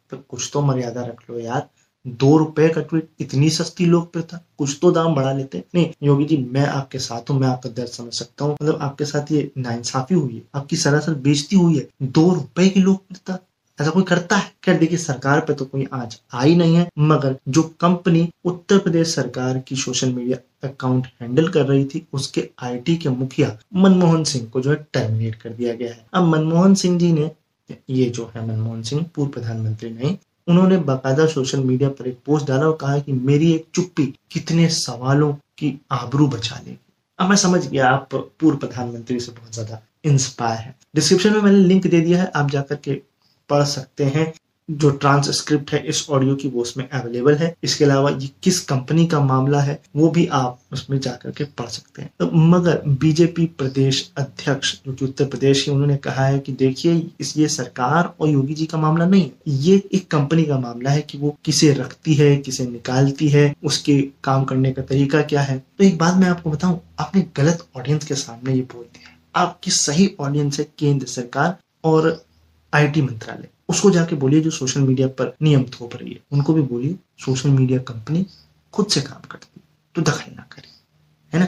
तो 0.09 0.17
कुछ 0.17 0.49
तो 0.53 0.61
मर्यादा 0.61 1.05
रख 1.05 1.29
लो 1.29 1.39
यार। 1.39 1.69
दो 2.05 2.37
रुपए 2.37 2.67
का 2.69 2.81
ट्वीट 2.81 3.09
इतनी 3.19 3.49
सस्ती 3.49 3.85
लोकप्रियता 3.85 4.39
कुछ 4.57 4.77
तो 4.81 4.91
दाम 4.91 5.15
बढ़ा 5.15 5.33
लेते। 5.33 5.63
नहीं, 5.75 5.89
योगी 6.03 6.25
जी, 6.25 6.37
मैं 6.51 6.65
आपके 6.67 6.99
साथ 6.99 7.29
हूँ, 7.29 7.39
मैं 7.39 7.47
आपका 7.47 7.69
दर्द 7.69 7.89
समझ 7.89 8.13
सकता 8.13 8.45
हूँ। 8.45 8.53
मतलब 8.53 8.79
आपके 8.81 9.05
साथ 9.05 9.31
ये 9.31 9.51
नाइंसाफी 9.57 10.15
हुई 10.15 10.35
है, 10.35 10.41
आपकी 10.55 10.75
सरासर 10.77 11.13
बेचती 11.19 11.55
हुई 11.55 11.77
है, 11.77 11.87
दो 12.01 12.33
रुपए 12.33 12.67
की 12.69 12.79
लोकप्रियता 12.79 13.39
ऐसा 13.79 13.91
कोई 13.91 14.03
करता 14.03 14.35
है? 14.35 14.51
खैर, 14.63 14.77
देखिए, 14.77 14.97
सरकार 14.97 15.39
पे 15.39 15.53
तो 15.53 15.65
कोई 15.65 15.87
आज 15.93 16.19
आई 16.33 16.55
नहीं 16.55 16.75
है, 16.75 16.87
मगर 16.99 17.35
जो 17.47 17.61
कंपनी 17.81 18.27
उत्तर 18.45 18.77
प्रदेश 18.77 19.13
सरकार 19.15 19.59
की 19.59 19.75
सोशल 19.75 20.13
मीडिया 20.13 20.37
अकाउंट 20.63 21.07
हैंडल 21.21 21.47
कर 21.49 21.65
रही 21.65 21.85
थी, 21.85 22.05
उसके 22.13 22.47
आईटी 22.63 22.95
के 22.97 23.09
मुखिया 23.09 23.57
मनमोहन 23.75 24.23
सिंह 24.23 24.47
को 24.47 24.61
जो 24.61 24.71
है 24.71 24.75
टर्मिनेट 24.93 25.35
कर 25.35 25.49
दिया 25.49 25.73
गया 25.73 25.93
है। 25.93 26.05
अब 26.13 26.27
मनमोहन 26.27 26.73
सिंह 26.75 26.97
जी 26.99 27.11
ने, 27.13 27.29
ये 27.69 28.09
जो 28.09 28.31
है 28.35 28.47
मनमोहन 28.47 28.81
सिंह, 28.83 29.05
पूर्व 29.15 29.31
प्रधानमंत्री 29.31 29.89
नहीं 29.89 30.15
उन्होंने 30.49 30.77
बाकायदा 30.83 31.25
सोशल 31.27 31.59
मीडिया 31.63 31.89
पर 31.89 32.07
एक 32.07 32.17
पोस्ट 32.25 32.47
डाला 32.47 32.65
और 32.65 32.77
कहा 32.81 32.97
कि 32.99 33.13
मेरी 33.13 33.51
एक 33.53 33.65
चुप्पी 33.75 34.05
कितने 34.31 34.67
सवालों 34.69 35.33
की 35.57 35.73
आबरू 35.91 36.27
बचा 36.27 36.55
लेगी 36.57 36.77
अब 37.19 37.29
मैं 37.29 37.35
समझ 37.35 37.65
गया, 37.67 37.89
आप 37.89 38.09
पूर्व 38.13 38.57
प्रधानमंत्री 38.57 39.19
से 39.19 39.31
बहुत 39.31 39.53
ज़्यादा 39.53 39.81
इंस्पायर 40.05 40.59
है। 40.59 40.75
डिस्क्रिप्शन 40.95 41.33
में 41.33 41.41
मैंने 41.41 41.57
लिंक 41.59 41.87
दे 41.87 41.99
दिया 42.01 42.21
है, 42.21 42.31
आप 42.35 42.49
जाकर 42.49 42.75
के 42.75 42.93
पढ़ 43.49 43.63
सकते 43.65 44.03
हैं। 44.05 44.31
जो 44.71 44.89
ट्रांसक्रिप्ट 44.89 45.71
है, 45.71 45.87
इस 45.87 46.09
ऑडियो 46.09 46.35
की 46.35 46.47
वो 46.47 46.61
उसमें 46.61 46.89
अवेलेबल 46.89 47.35
है। 47.35 47.55
इसके 47.63 47.85
अलावा 47.85 48.09
ये 48.09 48.29
किस 48.43 48.59
कंपनी 48.59 49.07
का 49.07 49.19
मामला 49.19 49.61
है, 49.61 49.81
वो 49.95 50.09
भी 50.09 50.25
आप 50.27 50.59
उसमें 50.71 50.99
जाकर 50.99 51.31
के 51.31 51.43
पढ़ 51.43 51.65
सकते 51.65 52.01
हैं। 52.01 52.11
तो 52.19 52.31
मगर 52.33 52.81
बीजेपी 52.87 53.45
प्रदेश 53.45 54.11
अध्यक्ष, 54.17 54.75
जो 54.85 54.93
कि 54.93 55.05
उत्तर 55.05 55.25
प्रदेश 55.25 55.63
के, 55.63 55.71
उन्होंने 55.71 55.97
कहा 55.97 56.25
है 56.25 56.39
कि 56.39 56.51
देखिए, 56.51 57.11
इस, 57.19 57.37
ये 57.37 57.47
सरकार 57.47 58.13
और 58.19 58.29
योगी 58.29 58.53
जी 58.53 58.65
का 58.65 58.77
मामला 58.77 59.05
नहीं 59.05 59.23
है। 59.23 59.31
ये 59.47 59.83
एक 59.93 60.11
कंपनी 60.11 60.43
का 60.43 60.59
मामला 60.59 60.89
है 60.89 61.01
कि 61.01 61.17
वो 61.17 61.37
किसे 61.45 61.73
रखती 61.73 62.13
है, 62.13 62.37
किसे 62.37 62.67
निकालती 62.67 63.29
है, 63.29 63.55
उसके 63.63 64.01
काम 64.23 64.43
करने 64.43 64.71
का 64.71 64.81
तरीका 64.81 65.21
क्या 65.21 65.41
है। 65.41 65.57
तो 65.57 65.83
एक 65.83 65.97
बात 65.97 66.15
मैं 66.15 66.27
आपको 66.27 66.51
बताऊँ, 66.51 66.81
आपने 66.99 67.25
गलत 67.37 67.67
ऑडियंस 67.77 68.05
के 68.05 68.15
सामने 68.15 68.53
ये 68.53 68.61
बोल 68.61 68.83
दिया। 68.83 69.15
आपकी 69.35 69.71
सही 69.71 70.15
ऑडियंस 70.19 70.59
है 70.59 70.67
केंद्र 70.79 71.07
सरकार 71.07 71.57
और 71.83 72.25
आईटी 72.73 73.01
मंत्रालय। 73.01 73.47
उसको 73.69 73.91
जाके 73.91 74.15
बोलिए 74.15 74.41
जो 74.41 74.49
सोशल 74.51 74.81
मीडिया 74.81 75.07
पर 75.07 75.33
नियम 75.41 75.63
थोप 75.71 75.95
रही 75.95 76.11
है। 76.11 76.19
उनको 76.31 76.53
भी 76.53 76.61
बोलिए 76.63 76.95
सोशल 77.25 77.49
मीडिया 77.49 77.79
कंपनी 77.83 78.25
खुद 78.73 78.87
से 78.87 79.01
काम 79.01 79.27
करती 79.31 79.61
तो 79.95 80.01
दखल 80.01 80.31
ना 80.31 80.45
करे, 80.51 80.67
है 81.33 81.39
ना? 81.39 81.47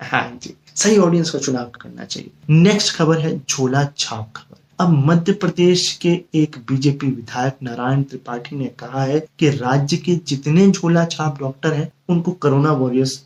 हाँ 0.00 0.38
जी, 0.42 0.54
सही 0.74 0.98
ऑडियंस 0.98 1.30
का 1.30 1.38
चुनाव 1.38 1.70
करना 1.82 2.04
चाहिए। 2.04 2.30
नेक्स्ट 2.50 2.94
खबर 2.96 3.18
है, 3.18 3.38
झोला 3.40 3.84
छाप 3.98 4.32
खबर। 4.36 4.60
अब 4.80 4.90
मध्य 5.06 5.32
प्रदेश 5.32 5.92
के 6.02 6.12
एक 6.34 6.56
बीजेपी 6.68 7.06
विधायक 7.06 7.56
नारायण 7.62 8.02
त्रिपाठी 8.02 8.56
ने 8.56 8.66
कहा 8.78 9.02
है 9.04 9.20
कि 9.38 9.50
राज्य 9.50 9.96
के 9.96 10.14
जितने 10.26 10.70
झोला 10.70 11.04
छाप 11.04 11.38
डॉक्टर 11.38 11.72
हैं, 11.72 11.92
उनको 12.08 12.32
कोरोना 12.32 12.72
वॉरियर्स 12.72 13.16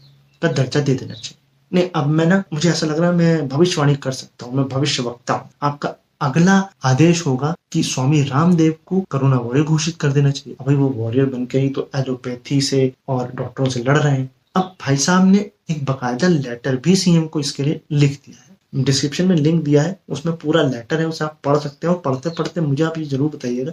का 0.42 0.48
दर्जा 0.48 0.80
दे 0.80 0.94
देना 0.94 1.14
चाहिए। 1.14 1.38
नहीं, 1.72 1.90
अब 1.94 2.06
मैं 2.06 2.26
ना, 2.26 2.42
मुझे 2.52 2.68
ऐसा 2.70 2.86
लग 2.86 2.98
रहा 2.98 3.10
है, 3.10 3.16
मैं 3.16 3.48
भविष्यवाणी 3.48 3.94
कर 3.96 4.12
सकता 4.12 4.46
हूँ, 4.46 4.54
मैं 4.54 4.68
भविष्य 4.68 5.02
वक्ता 5.02 5.34
हूँ। 5.34 5.50
आपका 5.62 5.94
अगला 6.20 6.58
आदेश 6.84 7.24
होगा 7.26 7.54
कि 7.72 7.82
स्वामी 7.82 8.22
रामदेव 8.22 8.74
को 8.86 9.00
कोरोना 9.10 9.36
वॉरियर 9.38 9.64
घोषित 9.66 9.96
कर 9.96 10.12
देना 10.12 10.30
चाहिए। 10.30 10.56
अभी 10.60 10.74
वो 10.74 10.88
वॉरियर 10.90 11.26
बन 11.26 11.44
के 11.46 11.58
ही 11.58 11.68
तो 11.68 11.88
एलोपैथी 11.96 12.60
से 12.60 12.92
और 13.08 13.30
डॉक्टरों 13.34 13.68
से 13.68 13.82
लड़ 13.82 13.98
रहे 13.98 14.12
हैं। 14.12 14.30
अब 14.56 14.74
भाई 14.80 14.96
साहब 14.96 15.26
ने 15.26 15.38
एक 15.70 15.84
बकायदा 15.84 16.28
लेटर 16.28 16.76
भी 16.76 16.96
सीएम 16.96 17.26
को 17.26 17.40
इसके 17.40 17.62
लिए 17.62 17.80
लिख 17.92 18.20
दिया 18.26 18.38
है। 18.38 18.84
डिस्क्रिप्शन 18.84 19.28
में 19.28 19.36
लिंक 19.36 19.62
दिया 19.64 19.82
है। 19.82 19.98
उसमें 20.08 20.36
पूरा 20.36 20.62
लेटर 20.62 21.00
है, 21.00 21.06
उसे 21.06 21.24
आप 21.24 21.38
पढ़ 21.44 21.58
सकते 21.58 21.86
हैं। 21.86 22.00
पढ़ते 22.00 22.30
पढ़ते 22.30 22.60
मुझे 22.60 22.84
आप 22.84 22.98
ये 22.98 23.04
ज़रूर 23.04 23.30
बताइएगा 23.30 23.72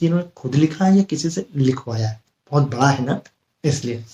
कि 0.00 0.06
इन्होंने 0.06 0.26
खुद 0.36 0.54
लिखा 0.54 0.84
है 0.84 0.96
या 0.96 1.02
किसी 1.04 1.30
से 1.30 1.46
लिखवाया 1.56 2.08
है। 2.08 2.20
बहुत 2.52 2.70
बड़ा 2.70 2.88
है 2.88 3.04
ना, 3.04 3.20
इसलिए। 3.64 4.04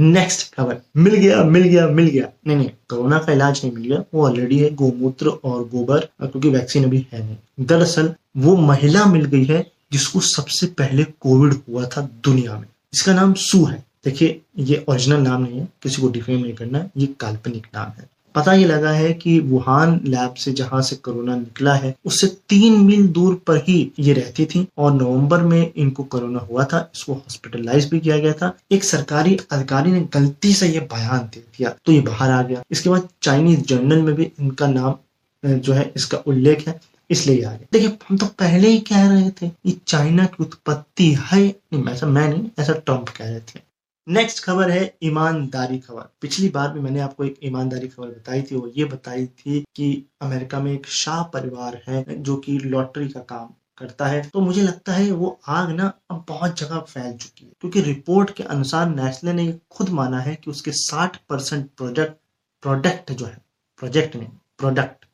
नेक्स्ट 0.00 0.54
खबर। 0.54 0.76
मिल 0.96 1.14
गया 1.14 1.44
मिल 1.44 1.62
गया 1.62 1.88
मिल 1.88 2.06
गया। 2.06 2.28
नहीं 2.46 2.56
नहीं, 2.56 2.68
कोरोना 2.68 3.18
का 3.18 3.32
इलाज 3.32 3.60
नहीं 3.64 3.74
मिल 3.76 3.88
गया। 3.88 4.04
वो 4.14 4.26
ऑलरेडी 4.26 4.58
है 4.58 4.74
गोमूत्र 4.74 5.28
और 5.28 5.68
गोबर 5.68 5.98
क्योंकि 5.98 6.48
वैक्सीन 6.48 6.84
अभी 6.84 7.06
है 7.12 7.26
नहीं। 7.26 7.66
दरअसल, 7.66 8.14
वो 8.36 8.56
महिला 8.56 9.04
मिल 9.04 9.24
गई 9.24 9.44
है 9.44 9.72
जिसको 9.92 10.20
सबसे 10.20 10.66
पहले 10.66 11.04
कोविड 11.04 11.52
हुआ 11.52 11.86
था 11.86 12.00
दुनिया 12.24 12.54
में। 12.54 12.68
इसका 12.94 13.14
नाम 13.14 13.34
सू 13.34 13.64
है। 13.64 13.84
देखिए, 14.04 14.40
ये 14.58 14.84
ओरिजिनल 14.88 15.20
नाम 15.20 15.42
नहीं 15.42 15.60
है। 15.60 15.68
किसी 15.82 16.02
को 16.02 16.08
डिफेम 16.08 16.40
नहीं 16.40 16.54
करना। 16.54 16.88
ये 16.96 17.06
काल्पनिक 17.20 17.66
नाम 17.74 17.86
है। 17.86 18.10
पता 18.34 18.52
ये 18.52 18.64
लगा 18.66 18.90
है 18.90 19.12
कि 19.14 19.38
वुहान 19.40 20.00
लैब 20.04 20.34
से 20.34 20.52
जहाँ 20.52 20.80
से 20.82 20.96
कोरोना 20.98 21.36
निकला 21.36 21.74
है, 21.74 21.94
उससे 22.04 22.26
तीन 22.48 22.78
मील 22.80 23.06
दूर 23.08 23.34
पर 23.46 23.56
ही 23.66 23.92
ये 23.98 24.12
रहती 24.12 24.44
थी 24.46 24.66
और 24.78 24.92
नवंबर 24.94 25.42
में 25.42 25.72
इनको 25.74 26.04
कोरोना 26.04 26.40
हुआ 26.40 26.64
था, 26.64 26.90
इसको 26.94 27.12
हॉस्पिटलाइज 27.14 27.88
भी 27.90 28.00
किया 28.00 28.18
गया 28.18 28.32
था। 28.32 28.52
एक 28.72 28.84
सरकारी 28.84 29.36
अधिकारी 29.52 29.92
ने 29.92 30.00
गलती 30.14 30.52
से 30.54 30.68
ये 30.68 30.80
बयान 30.92 31.28
दे 31.34 31.40
दिया 31.40 31.74
तो 31.86 31.92
ये 31.92 32.00
बाहर 32.02 32.30
आ 32.30 32.42
गया। 32.42 32.62
इसके 32.70 32.90
बाद 32.90 33.08
चाइनीज़ 33.22 33.60
जर्नल 33.64 34.02
में 34.02 34.14
भी 34.14 34.30
इनका 34.40 34.66
नाम 34.68 34.94
जो 35.42 35.72
है, 35.72 35.92
इसका 35.96 36.18
उल्लेख 36.26 36.66
है, 36.68 36.80
इसलिए 37.10 37.42
आ 37.44 37.50
गया। 37.50 37.66
देखिए, 37.72 37.96
हम 38.08 38.16
तो 38.16 38.26
पहले 38.38 38.68
ही 38.68 38.78
कह 38.82 39.08
रहे 39.08 39.30
थे 39.32 39.46
ये 39.46 39.74
चाइना 39.86 40.24
की 40.26 40.42
उत्पत्ति 40.42 41.10
है, 41.22 41.40
नहीं, 41.46 41.84
ऐसा 41.86 42.06
मैं 42.06 42.28
नहीं, 42.28 42.44
ऐसा 42.58 42.72
ट्रंप 42.74 43.08
कह 43.08 43.24
रहे 43.24 43.40
थे। 43.40 43.60
नेक्स्ट 44.06 44.42
खबर 44.44 44.70
है 44.70 44.82
ईमानदारी 45.02 45.78
खबर। 45.78 46.02
पिछली 46.20 46.48
बार 46.48 46.72
भी 46.72 46.80
मैंने 46.80 47.00
आपको 47.00 47.24
एक 47.24 47.38
ईमानदारी 47.44 47.88
खबर 47.88 48.08
बताई 48.08 48.42
थी, 48.42 48.54
वो 48.56 48.70
ये 48.76 48.84
बताई 48.84 49.26
थी 49.26 49.60
कि 49.76 50.06
अमेरिका 50.22 50.60
में 50.60 50.72
एक 50.72 50.86
शाह 50.88 51.22
परिवार 51.24 51.80
है 51.88 52.22
जो 52.22 52.36
कि 52.36 52.58
लॉटरी 52.58 53.08
का 53.08 53.20
काम 53.20 53.48
करता 53.78 54.06
है। 54.06 54.22
तो 54.28 54.40
मुझे 54.40 54.62
लगता 54.62 54.92
है 54.92 55.10
वो 55.12 55.38
आग 55.48 55.70
ना 55.70 55.92
अब 56.10 56.24
बहुत 56.28 56.58
जगह 56.60 56.78
फैल 56.80 57.12
चुकी 57.12 57.44
है, 57.44 57.52
क्योंकि 57.60 57.80
रिपोर्ट 57.82 58.30
के 58.30 58.42
अनुसार 58.44 58.88
नेस्ले 58.88 59.32
ने 59.32 59.52
खुद 59.70 59.88
माना 59.90 60.20
है 60.20 60.34
कि 60.34 60.50
उसके 60.50 60.72
60 60.72 61.16
परसेंट 61.28 61.68
प्रोजेक्ट, 61.76 62.14
प्रोडक्ट 62.62 63.12
जो 63.12 63.26
है, 63.26 63.40
प्रोजेक्ट 63.78 64.16
नहीं, 64.16 64.28
प्रोडक्ट, 64.58 65.04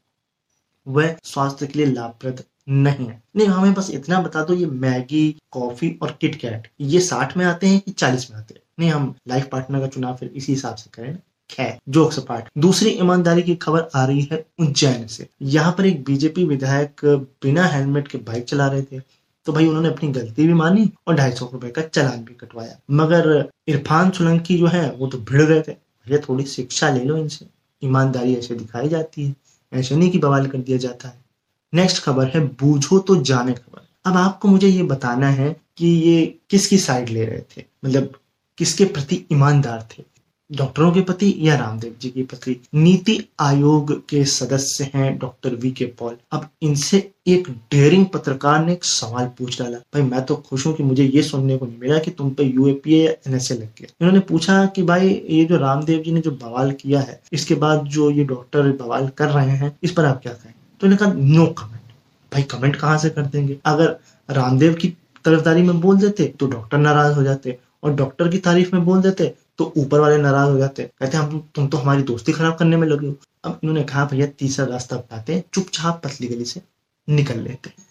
वह 0.86 1.16
स्वास्थ्य 1.24 1.66
के 1.66 1.78
लिए 1.78 1.86
लाभप्रद 1.86 2.44
नहीं 2.68 3.06
है। 3.06 3.22
नहीं, 3.36 3.46
हमें 3.48 3.74
बस 3.74 3.90
इतना 3.90 4.20
बता 4.20 4.44
दो, 4.44 4.54
ये 4.54 4.66
मैगी, 4.66 5.36
कॉफ़ी 5.50 5.98
और 6.02 6.18
किटकैट, 6.20 6.70
ये 6.80 7.00
साठ 7.02 7.36
में 7.36 7.44
आते 7.44 7.66
हैं 7.66 7.80
कि 7.80 7.90
चालीस 7.92 8.30
में 8.30 8.38
आते 8.38 8.54
हैं? 8.54 8.62
नहीं 8.78 8.90
हम 8.90 9.14
लाइफ 9.28 9.48
पार्टनर 9.52 9.80
का 9.80 9.86
चुनाव 9.86 10.16
फिर 10.16 10.30
इसी 10.30 10.52
हिसाब 10.52 10.74
से 10.74 10.90
करें। 10.94 11.18
खैर 11.50 11.76
जोक्स 11.88 12.18
पार्ट 12.18 12.48
दूसरी 12.58 12.90
ईमानदारी 12.90 13.42
की 13.42 13.54
खबर 13.56 13.88
आ 13.94 14.04
रही 14.04 14.28
है 14.32 14.44
उज्जैन 14.60 15.06
से। 15.06 15.28
यहाँ 15.42 15.72
पर 15.72 15.86
एक 15.86 16.04
बीजेपी 16.04 16.44
विधायक 16.44 17.04
बिना 17.42 17.66
हेलमेट 17.66 18.08
के 18.08 18.18
बाइक 18.20 18.44
चला 18.44 18.66
रहे 18.66 18.82
थे 18.82 19.00
तो 19.46 19.52
भाई 19.52 19.66
उन्होंने 19.66 19.88
अपनी 19.88 20.08
गलती 20.12 20.46
भी 20.46 20.54
मानी 20.54 20.90
और 21.08 21.14
ढाई 21.14 21.32
सौ 21.32 21.48
रुपए 21.52 21.68
का 21.70 21.82
चलान 21.82 22.24
भी 22.24 22.34
कटवाया। 22.34 22.76
मगर 22.90 23.28
इरफान 23.68 24.10
सोलंकी 24.10 24.56
जो 24.58 24.66
है, 24.66 24.90
वो 24.92 25.06
तो 25.06 25.18
भिड़ 25.20 25.42
गए 25.42 25.60
थे। 25.60 25.72
भैया 25.72 26.18
थोड़ी 26.18 26.44
शिक्षा 26.46 26.88
ले 26.90 27.04
लो 27.04 27.16
इनसे। 27.16 27.46
ईमानदारी 27.82 28.34
ऐसे 28.34 28.54
दिखाई 28.54 28.88
जाती 28.88 29.26
है, 29.26 29.34
ऐसे 29.72 29.96
नहीं 29.96 30.10
की 30.10 30.18
बवाल 30.18 30.46
कर 30.46 30.58
दिया 30.58 30.78
जाता 30.78 31.08
है। 31.08 31.24
नेक्स्ट 31.72 32.02
खबर 32.02 32.28
है, 32.28 32.40
बूझो 32.40 32.98
तो 32.98 33.16
जाने 33.22 33.52
खबर। 33.52 33.86
अब 34.06 34.16
आपको 34.16 34.48
मुझे 34.48 34.68
ये 34.68 34.82
बताना 34.84 35.28
है 35.30 35.56
कि 35.76 35.86
ये 35.86 36.26
किसकी 36.50 36.78
साइड 36.78 37.08
ले 37.08 37.24
रहे 37.24 37.40
थे? 37.52 37.64
मतलब 37.84 38.18
किसके 38.58 38.84
प्रति 38.84 39.24
ईमानदार 39.32 39.88
थे? 39.92 40.02
डॉक्टरों 40.50 40.90
के 40.92 41.00
प्रति 41.00 41.34
या 41.38 41.56
रामदेव 41.56 41.94
जी 42.00 42.08
के 42.10 42.22
प्रति? 42.22 42.56
नीति 42.74 43.18
आयोग 43.40 43.92
के 44.08 44.24
सदस्य 44.24 44.90
हैं 44.94 45.18
डॉक्टर 45.18 45.54
वी 45.54 45.70
के 45.70 45.84
पॉल। 45.98 46.16
अब 46.32 46.48
इनसे 46.62 46.98
एक 47.26 47.48
डेयरिंग 47.72 48.06
पत्रकार 48.06 48.64
ने 48.66 48.72
एक 48.72 48.84
सवाल 48.84 49.26
पूछ 49.38 49.58
डाला। 49.58 49.78
भाई, 49.78 50.02
मैं 50.02 50.24
तो 50.24 50.36
खुश 50.36 50.66
हूँ 50.66 50.74
कि 50.74 50.82
मुझे 50.82 51.04
ये 51.04 51.22
सुनने 51.22 51.56
को 51.56 51.66
नहीं 51.66 51.78
मिला 51.78 51.98
कि 51.98 52.10
तुम 52.10 52.30
पे 52.30 52.44
यूएपीए 52.44 53.04
या 53.06 53.12
एनएसए 53.26 53.54
लग 53.54 53.60
गया। 53.60 53.86
इन्होंने 54.00 54.20
पूछा 54.20 54.64
कि 54.66 54.82
भाई, 54.82 55.08
ये 55.30 55.44
जो 55.44 55.56
रामदेव 55.56 56.02
जी 56.02 56.12
ने 56.12 56.20
जो 56.20 56.30
बवाल 56.30 56.72
किया 56.72 57.00
है, 57.00 57.20
इसके 57.32 57.54
बाद 57.54 57.84
जो 57.86 58.10
ये 58.10 58.24
डॉक्टर 58.24 58.70
बवाल 58.76 59.08
कर 59.08 59.28
रहे 59.28 59.56
हैं, 59.56 59.76
इस 59.82 59.92
पर 59.92 60.04
आप 60.04 60.22
क्या 60.22 60.32
कहें 60.32 60.54
तो 60.80 60.86
इन्होंने 60.86 61.04
कहा, 61.04 61.20
नो 61.34 61.46
कमेंट। 61.46 61.92
भाई, 62.32 62.42
कमेंट 62.42 62.76
कहाँ 62.76 62.98
से 62.98 63.10
कर 63.10 63.22
देंगे? 63.22 63.58
अगर 63.64 63.96
रामदेव 64.28 64.74
की 64.74 64.96
तरफदारी 65.24 65.62
में 65.62 65.80
बोल 65.80 65.96
देते 65.96 66.24
तो 66.40 66.46
डॉक्टर 66.46 66.78
नाराज़ 66.78 67.14
हो 67.14 67.22
जाते। 67.22 67.58
और 67.82 67.94
डॉक्टर 67.94 68.28
की 68.28 68.38
तारीफ़ 68.38 68.76
में 68.76 68.84
बोल 68.84 69.02
देते 69.02 69.34
तो 69.58 69.72
ऊपर 69.76 70.00
वाले 70.00 70.18
नाराज़ 70.18 70.50
हो 70.50 70.58
जाते। 70.58 70.90
कहते, 70.98 71.16
हम, 71.16 71.50
तुम 71.54 71.68
तो 71.68 71.76
हमारी 71.76 72.02
दोस्ती 72.02 72.32
खराब 72.32 72.56
करने 72.56 72.76
में 72.76 72.88
लगे 72.88 73.06
हो। 73.06 73.14
अब 73.44 73.60
इन्होंने 73.64 73.84
कहा, 73.84 74.04
भैया, 74.04 74.26
तीसरा 74.26 74.66
रास्ता 74.66 74.96
अपनाते 74.96 75.44
चुपचाप 75.54 76.00
पतली 76.04 76.28
गली 76.28 76.44
से 76.44 76.62
निकल 77.08 77.40
लेते 77.40 77.68
हैं। 77.68 77.86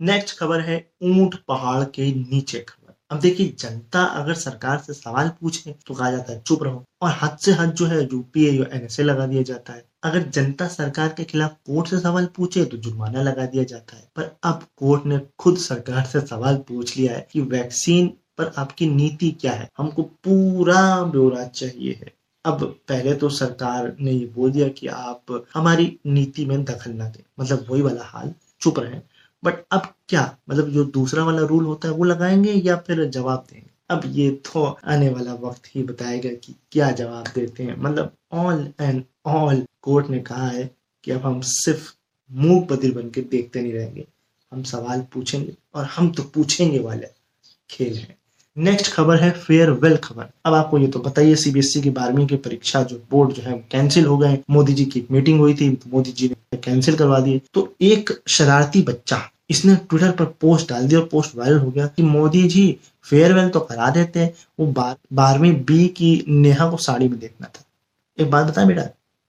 नेक्स्ट 0.00 0.38
खबर 0.38 0.60
है, 0.60 0.90
ऊँट 1.02 1.34
पहाड़ 1.48 1.84
के 1.84 2.14
नीचे 2.14 2.58
खबर। 2.58 2.94
अब 3.10 3.20
देखिए, 3.20 3.56
जनता 3.58 4.02
अगर 4.02 4.34
सरकार 4.34 4.78
से 4.78 4.92
सवाल 4.92 5.28
पूछे 5.28 5.74
तो 5.86 5.94
कहा 5.94 6.10
जाता 6.10 6.32
है, 6.32 6.42
चुप 6.46 6.62
रहो। 6.62 6.84
और 7.02 7.18
हद 7.22 7.38
से 7.38 7.52
हद 7.52 7.72
जो 7.72 7.86
है 7.86 8.02
यूपीए 8.02 8.50
या 8.50 8.76
एनएसए 8.76 9.02
लगा 9.02 9.26
दिया 9.26 9.42
जाता 9.42 9.72
है। 9.72 9.84
अगर 10.02 10.22
जनता 10.22 10.68
सरकार 10.68 11.08
के 11.08 11.24
खिलाफ 11.24 11.50
कोर्ट 11.50 11.88
से 11.88 12.00
सवाल 12.00 12.28
पूछे 12.36 12.64
तो 12.64 12.76
जुर्माना 12.76 13.22
लगा 13.22 13.46
दिया 13.46 13.64
जाता 13.64 13.96
है। 13.96 14.08
पर 14.16 14.36
अब 14.42 14.62
कोर्ट 14.76 15.06
ने 15.06 15.20
खुद 15.38 15.56
सरकार 15.56 16.04
से 16.04 16.20
सवाल 16.20 16.56
पूछ 16.56 16.96
लिया 16.96 17.12
है 17.12 17.28
कि 17.32 17.40
वैक्सीन 17.40 18.12
पर 18.40 18.52
आपकी 18.58 18.86
नीति 18.86 19.30
क्या 19.30 19.52
है? 19.52 19.70
हमको 19.78 20.02
पूरा 20.02 21.02
ब्यौरा 21.02 21.44
चाहिए 21.44 21.92
है। 21.92 22.14
अब 22.44 22.64
पहले 22.88 23.14
तो 23.14 23.28
सरकार 23.28 23.96
ने 24.00 24.12
ये 24.12 24.26
बोल 24.26 24.50
दिया 24.50 24.68
कि 24.68 24.86
आप 24.86 25.46
हमारी 25.54 25.98
नीति 26.06 26.46
में 26.46 26.64
दखल 26.64 26.90
ना 26.90 27.08
दें। 27.08 27.22
मतलब 27.40 27.66
वही 27.70 27.82
वाला 27.82 28.04
हाल, 28.04 28.34
चुप 28.60 28.78
रहे। 28.78 29.00
बट 29.44 29.54
अब 29.70 29.94
क्या? 30.08 30.36
मतलब 30.50 30.68
जो 30.68 30.84
दूसरा 30.84 31.24
वाला 31.24 31.42
रूल 31.42 31.64
होता 31.64 31.88
है 31.88 31.94
वो 31.94 32.04
लगाएँगे 32.04 32.52
या 32.52 32.76
फिर 32.76 33.04
जवाब 33.04 33.46
देंगे? 33.52 33.70
अब 33.90 34.02
ये 34.06 34.30
तो 34.30 34.78
आने 34.84 35.08
वाला 35.08 35.34
वक्त 35.34 35.62
ही 35.66 35.82
बताएगा 35.82 36.30
कि 36.30 36.54
क्या 36.72 36.90
जवाब 36.90 37.24
देते 37.34 37.64
हैं। 37.64 37.76
मतलब 37.76 38.12
ऑल 38.32 38.72
एंड 38.80 39.04
ऑल 39.26 39.66
कोर्ट 39.82 40.06
ने 40.06 40.18
कहा 40.18 40.48
है 40.48 40.76
कि 41.04 41.10
अब 41.10 41.20
हम 41.20 41.40
सिर्फ़ 41.40 41.94
मुँह 42.32 42.66
बदिर 42.70 42.94
बन 42.94 43.10
के 43.10 43.20
देखते 43.20 43.62
नहीं 43.62 43.72
रहेंगे। 43.72 44.06
हम 44.52 44.62
सवाल 44.62 45.00
पूछेंगे 45.00 45.56
और 45.74 45.84
हम 45.84 46.10
तो 46.10 46.22
पूछेंगे 46.22 46.78
वाले 46.78 47.06
खेल 47.70 47.96
हैं। 47.96 48.19
नेक्स्ट 48.56 48.92
खबर 48.92 49.16
है 49.16 49.30
फेयरवेल 49.30 49.96
खबर। 49.96 50.26
अब 50.46 50.54
आपको 50.54 50.78
ये 50.78 50.86
तो 50.86 50.98
बताइए 50.98 51.34
सीबीएसई 51.34 51.80
की 51.80 51.90
बारहवीं 51.90 52.26
की 52.26 52.36
परीक्षा 52.36 52.82
जो 52.82 52.96
बोर्ड 53.10 53.32
जो 53.32 53.42
है 53.42 53.52
कैंसिल 53.70 54.06
हो 54.06 54.16
गए। 54.18 54.38
मोदी 54.50 54.72
जी 54.72 54.84
की 54.84 55.04
मीटिंग 55.10 55.38
हुई 55.40 55.54
थी 55.54 55.70
तो 55.72 55.90
मोदी 55.92 56.12
जी 56.12 56.28
ने 56.28 56.56
कैंसिल 56.56 56.96
करवा 56.96 57.20
दिए। 57.20 57.40
तो 57.54 57.72
एक 57.82 58.10
शरारती 58.28 58.82
बच्चा 58.82 59.20
इसने 59.50 59.76
ट्विटर 59.76 60.10
पर 60.10 60.24
पोस्ट 60.40 60.68
डाल 60.68 60.86
दी 60.88 60.96
और 60.96 61.08
पोस्ट 61.12 61.36
वायरल 61.36 61.58
हो 61.58 61.70
गया 61.70 61.86
कि 61.86 62.02
मोदी 62.02 62.42
जी 62.48 62.76
फेयरवेल 63.06 63.48
तो 63.48 63.60
करा 63.60 63.90
देते 63.90 64.20
हैं, 64.20 64.32
वो 64.60 64.66
बार, 64.66 64.96
बारहवीं 65.12 65.52
बी 65.64 65.86
की 65.88 66.24
नेहा 66.28 66.68
को 66.70 66.76
साड़ी 66.76 67.08
में 67.08 67.18
देखना 67.18 67.46
था। 67.46 67.64
एक 68.18 68.30
बात 68.30 68.46
बताए 68.46 68.66
बेटा, 68.66 68.82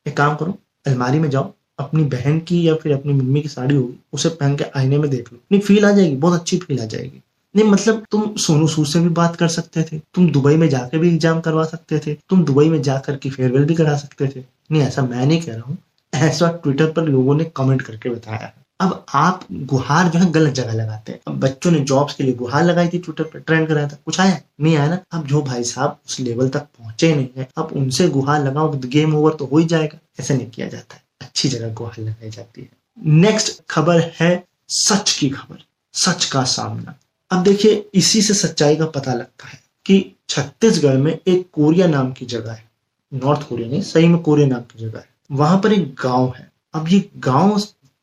एक 0.05 0.17
काम 0.17 0.35
करो, 0.35 0.57
अलमारी 0.87 1.19
में 1.19 1.29
जाओ, 1.29 1.51
अपनी 1.79 2.03
बहन 2.09 2.39
की 2.39 2.67
या 2.67 2.75
फिर 2.75 2.93
अपनी 2.93 3.13
मम्मी 3.13 3.41
की 3.41 3.49
साड़ी 3.49 3.75
होगी, 3.75 3.99
उसे 4.13 4.29
पहन 4.29 4.55
के 4.55 4.65
आईने 4.75 4.97
में 4.97 5.09
देख 5.09 5.33
लो। 5.33 5.39
नहीं 5.51 5.61
फील 5.61 5.85
आ 5.85 5.91
जाएगी, 5.91 6.15
बहुत 6.15 6.39
अच्छी 6.39 6.57
फील 6.57 6.79
आ 6.79 6.85
जाएगी। 6.85 7.21
नहीं 7.55 7.69
मतलब 7.69 8.05
तुम 8.11 8.35
सोनू 8.35 8.67
सूद 8.67 8.85
से 8.85 8.99
भी 8.99 9.09
बात 9.09 9.35
कर 9.35 9.47
सकते 9.47 9.83
थे। 9.83 9.99
तुम 10.13 10.29
दुबई 10.31 10.55
में 10.55 10.69
जाकर 10.69 10.97
भी 10.97 11.09
एग्ज़ाम 11.09 11.39
करवा 11.41 11.63
सकते 11.63 11.99
थे। 11.99 12.13
तुम 12.29 12.43
दुबई 12.43 12.69
में 12.69 12.81
जाकर 12.81 13.15
के 13.15 13.29
फेयरवेल 13.29 13.65
भी 13.65 13.75
करा 13.75 13.95
सकते 13.97 14.27
थे। 14.27 14.43
नहीं, 14.71 14.81
ऐसा 14.81 15.01
मैं 15.01 15.25
नहीं 15.25 15.41
कह 15.41 15.53
रहा 15.53 15.63
हूँ। 15.63 15.77
ऐसा 16.13 16.51
ट्विटर 16.63 16.91
पर 16.91 17.03
लोगों 17.03 17.35
ने 17.35 17.43
कमेंट 17.55 17.81
करके 17.81 18.09
बताया। 18.09 18.51
अब 18.79 19.05
आप 19.13 19.45
गुहार 19.51 20.07
जो 20.09 20.19
है 20.19 20.31
गलत 20.31 20.53
जगह 20.53 20.73
लगाते 20.73 21.11
हैं। 21.11 21.19
अब 21.27 21.39
बच्चों 21.39 21.71
ने 21.71 21.79
जॉब्स 21.79 22.13
के 22.13 22.23
लिए 22.23 22.33
गुहार 22.33 22.63
लगाई 22.63 22.87
थी 22.87 22.99
ट्विटर 22.99 23.23
पर 23.23 23.39
ट्रेंड 23.39 23.67
कराया 23.67 23.87
था। 23.87 23.97
कुछ 24.05 24.19
आया? 24.19 24.39
नहीं 24.61 24.75
आया 24.77 24.87
ना। 24.87 24.99
अब 25.11 25.27
जो 25.27 25.41
भाई 25.41 25.63
साहब 25.63 25.97
उस 26.07 26.19
लेवल 26.19 26.49
तक 26.49 26.61
पहुँचे 26.79 27.13
नहीं 27.15 27.27
है, 27.37 27.47
अब 27.57 27.69
उनसे 27.73 28.07
गुहार 28.09 28.43
लगाओ 28.43 28.71
गेम 28.71 29.15
ओवर 29.15 29.33
तो 29.33 29.45
हो 29.45 29.57
ही 29.57 29.65
जाएगा। 29.65 29.99
ऐसा 30.19 30.33
नहीं 30.33 30.49
किया 30.49 30.67
जाता 30.67 30.95
है। 30.95 31.01
अच्छी 31.21 31.49
जगह 31.49 31.73
गुहार 31.73 32.01
लगाई 32.01 32.29
जाती 32.29 32.61
है। 32.61 32.69
नेक्स्ट 33.21 33.61
खबर 33.69 34.11
है 34.19 34.43
सच 34.69 35.11
की 35.11 35.29
खबर। 35.29 35.63
सच 35.93 36.25
का 36.25 36.43
सामना। 36.43 36.95
अब 37.31 37.43
देखिए, 37.43 37.89
इसी 37.93 38.21
से 38.21 38.33
सच्चाई 38.33 38.75
का 38.75 38.85
पता 38.85 39.13
लगता 39.13 39.47
है 39.47 39.59
कि 39.85 40.15
छत्तीसगढ़ 40.29 40.97
में 40.97 41.19
एक 41.27 41.47
कोरिया 41.53 41.87
नाम 41.87 42.11
की 42.11 42.25
जगह 42.25 42.51
है। 42.51 42.71
नॉर्थ 43.13 43.47
कोरिया 43.47 43.69
नहीं, 43.69 43.81
सही 43.81 44.07
में 44.07 44.21
कोरिया 44.21 44.47
नाम 44.47 44.61
की 44.61 44.79
जगह 44.79 44.99
है। 44.99 45.09
वहाँ 45.31 45.59
पर 45.59 45.73
एक 45.73 45.95
गाँव 46.03 46.33
है। 46.37 46.51
अब 46.73 46.89
ये 46.89 47.09
गाँव 47.17 47.61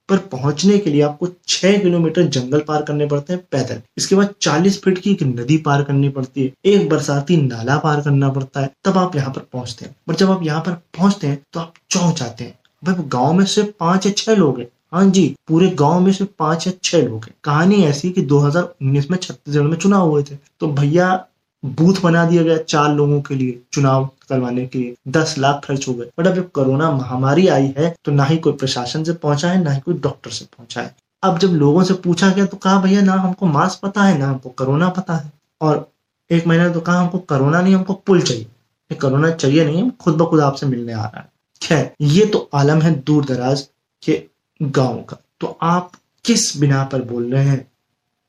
पर 0.08 0.18
पहुँचने 0.18 0.78
के 0.78 0.90
लिए 0.90 1.02
आपको 1.02 1.28
छह 1.48 1.78
किलोमीटर 1.78 2.22
जंगल 2.22 2.60
पार 2.60 2.82
करने 2.82 3.06
पड़ते 3.06 3.32
हैं, 3.32 3.42
पैदल। 3.50 3.82
इसके 3.96 4.14
बाद 4.14 4.34
चालीस 4.42 4.82
फीट 4.82 4.98
की 4.98 5.10
एक 5.10 5.22
नदी 5.22 5.56
पार 5.56 5.82
करनी 5.82 6.08
पड़ती 6.08 6.44
है। 6.44 6.52
एक 6.64 6.88
बरसाती 6.88 7.36
नाला 7.36 7.78
पार 7.78 8.00
करना 8.00 8.28
पड़ता 8.28 8.60
है। 8.60 8.70
तब 8.84 8.98
आप 8.98 9.16
यहाँ 9.16 9.32
पर 9.32 9.40
पहुँचते 9.40 9.84
हैं। 9.84 9.96
पर 10.06 10.14
जब 10.14 10.30
आप 10.30 10.42
यहाँ 10.42 10.60
पर 10.60 10.72
पहुँचते 10.72 11.26
हैं 11.26 11.42
तो 11.52 11.60
आप 11.60 11.74
चौंक 11.90 12.16
जाते 12.16 12.44
हैं। 12.44 12.58
भाई 12.84 12.94
गाँव 12.98 13.32
में 13.32 13.44
सिर्फ़ 13.44 13.70
पाँच 13.80 14.06
या 14.06 14.12
छह 14.12 14.34
लोग 14.34 14.60
हैं। 14.60 14.68
हाँ 14.92 15.10
जी, 15.10 15.36
पूरे 15.48 15.68
गाँव 15.68 16.00
में 16.00 16.12
सिर्फ़ 16.12 16.30
पाँच 16.38 16.66
या 16.66 16.72
छह 16.82 17.02
लोग 17.02 17.24
हैं। 17.24 17.34
कहानी 17.44 17.82
ऐसी 17.84 18.10
कि 18.10 18.22
2019 18.22 19.10
में 19.10 19.18
छत्तीसगढ़ 19.18 19.62
में 19.62 19.76
चुनाव 19.76 20.08
हुए 20.08 20.22
थे। 20.22 20.36
तो 20.60 20.66
भैया, 20.66 21.26
बूथ 21.64 21.94
बना 22.02 22.24
दिया 22.24 22.42
गया 22.42 22.56
चार 22.56 22.94
लोगों 22.94 23.20
के 23.20 23.34
लिए, 23.34 23.62
चुनाव 23.72 24.10
करवाने 24.28 24.66
के 24.66 24.78
लिए। 24.78 24.94
दस 25.08 25.34
लाख 25.38 25.60
खर्च 25.64 25.88
हो 25.88 25.94
गए। 25.94 26.06
बट 26.18 26.26
अब 26.26 26.34
जब 26.34 26.50
कोरोना 26.50 26.90
महामारी 26.90 27.46
आई 27.48 27.74
है 27.78 27.94
तो 28.04 28.12
ना 28.12 28.24
ही 28.24 28.36
कोई 28.36 28.52
प्रशासन 28.52 29.04
से 29.04 29.12
पहुँचा 29.12 29.50
है, 29.50 29.62
ना 29.62 29.70
ही 29.70 29.80
कोई 29.80 29.94
डॉक्टर 29.94 30.30
से 30.30 30.44
पहुँचा 30.44 30.80
है। 30.80 30.96
अब 31.22 31.38
जब 31.38 31.48
लोगों 31.48 31.82
से 31.84 31.94
पूछा 31.94 32.30
गया 32.30 32.46
तो 32.46 32.56
कहा, 32.56 32.80
भैया, 32.80 33.02
ना 33.02 33.12
हमको 33.12 33.46
मास्क 33.46 33.80
पता 33.82 34.02
है, 34.02 34.18
ना 34.18 34.28
हमको 34.28 34.48
कोरोना 34.48 34.88
पता 34.88 35.14
है। 35.14 35.32
और 35.60 35.90
एक 36.30 36.46
महीना 36.46 36.68
तो 36.68 36.80
कहा, 36.80 37.00
हमको 37.00 37.18
कोरोना 37.18 37.60
नहीं, 37.60 37.74
हमको 37.74 37.92
पुल 37.92 38.20
चाहिए। 38.20 38.42
ये 38.42 38.94
कोरोना 38.94 39.30
चाहिए 39.30 39.64
नहीं 39.64 39.90
खुद 39.90 40.14
ब 40.14 40.26
खुद 40.26 40.40
आपसे 40.40 40.66
मिलने 40.66 40.92
आ 40.92 41.04
रहा 41.04 41.20
है। 41.20 41.30
खैर, 41.62 41.90
ये 42.00 42.26
तो 42.26 42.48
आलम 42.54 42.82
है 42.82 42.94
दूर 43.02 43.24
दराज 43.24 43.68
के 44.02 44.37
गाँव 44.60 45.02
का। 45.02 45.16
तो 45.40 45.56
आप 45.62 45.92
किस 46.24 46.56
बिना 46.56 46.82
पर 46.84 47.02
बोल 47.04 47.32
रहे 47.32 47.44
हैं 47.44 47.66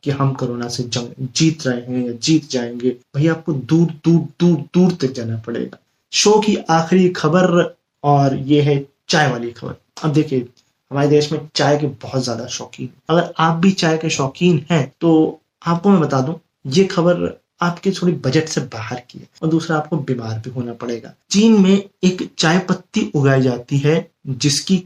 कि 0.04 0.12
हम 0.12 0.34
कोरोना 0.34 0.68
से 0.68 0.84
जंग, 0.86 1.28
जीत 1.36 1.66
रहे 1.68 1.82
हैं 1.84 2.06
या 2.06 2.12
जीत 2.14 2.50
जाएँगे? 2.52 2.90
भैया, 3.16 3.34
आपको 3.34 3.54
दूर 3.54 3.92
दूर 4.06 4.20
दूर 4.40 4.58
दूर 4.74 4.92
तक 5.02 5.12
जाना 5.14 5.38
पड़ेगा। 5.38 5.78
शो 6.14 6.40
की 6.40 6.56
आखिरी 6.70 7.10
खबर 7.10 7.76
और 8.04 8.36
ये 8.38 8.62
है 8.62 8.84
चाय 9.10 9.32
वाली 9.32 9.52
खबर। 9.52 9.76
अब 10.04 10.14
देखिए, 10.14 10.48
हमारे 10.92 11.08
देश 11.08 11.32
में 11.32 11.40
चाय 11.56 11.78
के 11.78 11.88
बहुत 12.04 12.24
ज़्यादा 12.24 12.46
शौकीन। 12.48 12.90
अगर 13.10 13.34
आप 13.38 13.56
भी 13.56 13.72
चाय 13.74 13.98
के 13.98 14.10
शौकीन 14.10 14.66
हैं 14.72 14.92
तो 15.02 15.40
आपको 15.68 15.90
मैं 15.90 16.00
बता 16.02 16.22
दूँ, 16.22 16.40
ये 16.68 16.84
खबर 16.86 17.40
आपके 17.62 17.92
थोड़ी 17.92 18.14
बजट 18.16 18.48
से 18.48 18.62
बाहर 18.64 19.02
की 19.10 19.20
है 19.20 19.28
और 19.44 19.50
दूसरा 19.50 19.78
आपको 19.78 19.98
बीमार 20.00 20.38
भी 20.40 20.50
होना 20.50 20.74
पड़ेगा। 20.74 21.14
चीन 21.32 21.62
में 21.62 21.84
एक 22.04 22.30
चाय 22.38 22.60
पत्ती 22.60 23.12
उगाई 23.16 23.42
जाती 23.42 23.78
है, 23.78 24.10
जिसकी 24.28 24.78